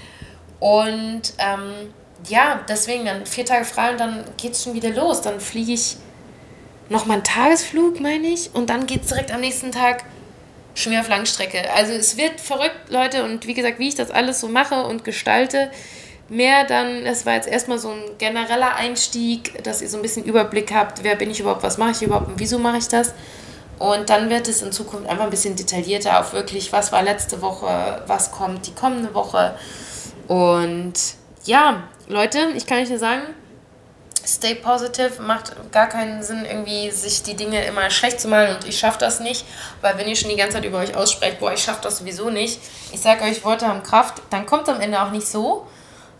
[0.59, 1.93] Und ähm,
[2.27, 5.21] ja, deswegen dann vier Tage frei und dann geht es schon wieder los.
[5.21, 5.97] Dann fliege ich
[6.89, 10.03] nochmal einen Tagesflug, meine ich, und dann geht es direkt am nächsten Tag
[10.75, 11.71] schon wieder auf Langstrecke.
[11.75, 15.03] Also es wird verrückt, Leute, und wie gesagt, wie ich das alles so mache und
[15.03, 15.71] gestalte,
[16.29, 20.23] mehr dann, es war jetzt erstmal so ein genereller Einstieg, dass ihr so ein bisschen
[20.25, 23.13] Überblick habt, wer bin ich überhaupt, was mache ich überhaupt und wieso mache ich das.
[23.79, 27.41] Und dann wird es in Zukunft einfach ein bisschen detaillierter auf wirklich, was war letzte
[27.41, 29.55] Woche, was kommt die kommende Woche.
[30.27, 30.93] Und
[31.43, 33.23] ja, Leute, ich kann euch nur sagen,
[34.25, 38.67] stay positive, macht gar keinen Sinn, irgendwie sich die Dinge immer schlecht zu malen und
[38.67, 39.45] ich schaffe das nicht,
[39.81, 42.29] weil wenn ihr schon die ganze Zeit über euch aussprecht, boah, ich schaffe das sowieso
[42.29, 42.59] nicht,
[42.93, 45.67] ich sage euch, Worte haben Kraft, dann kommt am Ende auch nicht so.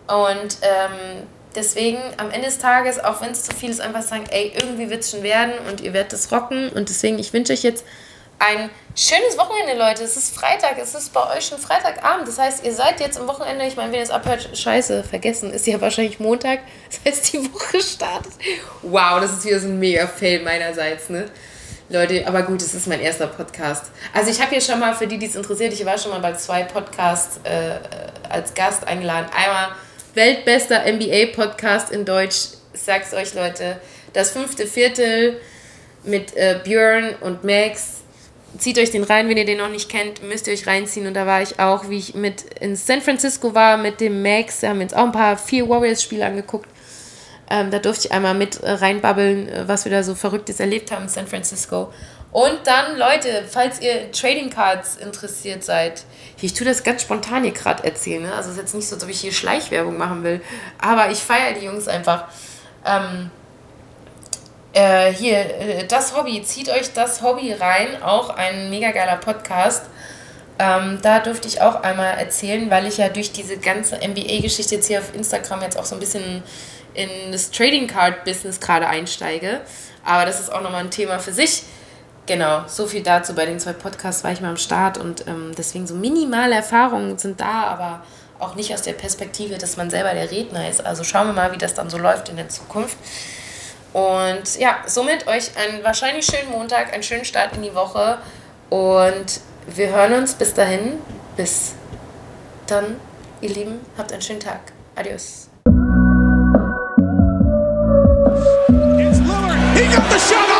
[0.08, 4.26] Und ähm, deswegen am Ende des Tages, auch wenn es zu viel ist, einfach sagen,
[4.30, 6.70] ey, irgendwie wird es schon werden und ihr werdet es rocken.
[6.70, 7.86] Und deswegen, ich wünsche euch jetzt
[8.40, 10.04] ein schönes Wochenende, Leute.
[10.04, 12.28] Es ist Freitag, es ist bei euch schon Freitagabend.
[12.28, 15.52] Das heißt, ihr seid jetzt am Wochenende, ich meine, wenn ihr es abhört, scheiße, vergessen,
[15.54, 16.60] ist ja wahrscheinlich Montag.
[16.90, 18.34] Das heißt, die Woche startet.
[18.82, 21.30] Wow, das ist wieder so ein mega Fail meinerseits, ne?
[21.90, 23.86] Leute, aber gut, es ist mein erster Podcast.
[24.14, 26.22] Also ich habe hier schon mal, für die, die es interessiert, ich war schon mal
[26.22, 27.76] bei zwei Podcasts äh,
[28.30, 29.28] als Gast eingeladen.
[29.36, 29.76] Einmal
[30.14, 32.50] weltbester NBA-Podcast in Deutsch.
[32.74, 33.80] Ich sag's euch, Leute.
[34.14, 35.40] Das fünfte Viertel
[36.04, 38.02] mit äh, Björn und Max.
[38.60, 41.08] Zieht euch den rein, wenn ihr den noch nicht kennt, müsst ihr euch reinziehen.
[41.08, 44.60] Und da war ich auch, wie ich mit in San Francisco war mit dem Max.
[44.60, 46.70] Da haben wir uns auch ein paar vier Warriors-Spiele angeguckt.
[47.50, 50.92] Ähm, da durfte ich einmal mit äh, reinbabbeln, äh, was wir da so Verrücktes erlebt
[50.92, 51.92] haben in San Francisco.
[52.34, 56.04] Und dann, Leute, falls ihr Trading Cards interessiert seid,
[56.42, 58.24] ich tue das ganz spontan hier gerade erzählen.
[58.24, 58.34] Ne?
[58.34, 60.42] Also es ist jetzt nicht so, ob ich hier Schleichwerbung machen will.
[60.80, 62.26] Aber ich feiere die Jungs einfach.
[62.86, 63.30] Ähm,
[64.74, 69.86] äh, hier, äh, das Hobby, zieht euch das Hobby rein, auch ein mega geiler Podcast.
[70.58, 74.88] Ähm, da durfte ich auch einmal erzählen, weil ich ja durch diese ganze NBA-Geschichte jetzt
[74.88, 76.42] hier auf Instagram jetzt auch so ein bisschen
[76.96, 79.62] in das Trading Card Business gerade einsteige.
[80.04, 81.64] Aber das ist auch nochmal ein Thema für sich.
[82.26, 83.36] Genau, so viel dazu.
[83.36, 87.18] Bei den zwei Podcasts war ich mal am Start und ähm, deswegen so minimale Erfahrungen
[87.18, 88.02] sind da, aber
[88.40, 90.86] auch nicht aus der Perspektive, dass man selber der Redner ist.
[90.86, 92.98] Also schauen wir mal, wie das dann so läuft in der Zukunft.
[93.92, 98.18] Und ja, somit euch einen wahrscheinlich schönen Montag, einen schönen Start in die Woche
[98.70, 101.00] und wir hören uns bis dahin.
[101.36, 101.74] Bis
[102.68, 103.00] dann,
[103.42, 104.62] ihr Lieben, habt einen schönen Tag.
[104.96, 105.50] Adios.
[108.98, 109.78] It's Lillard.
[109.78, 110.53] He got the shot.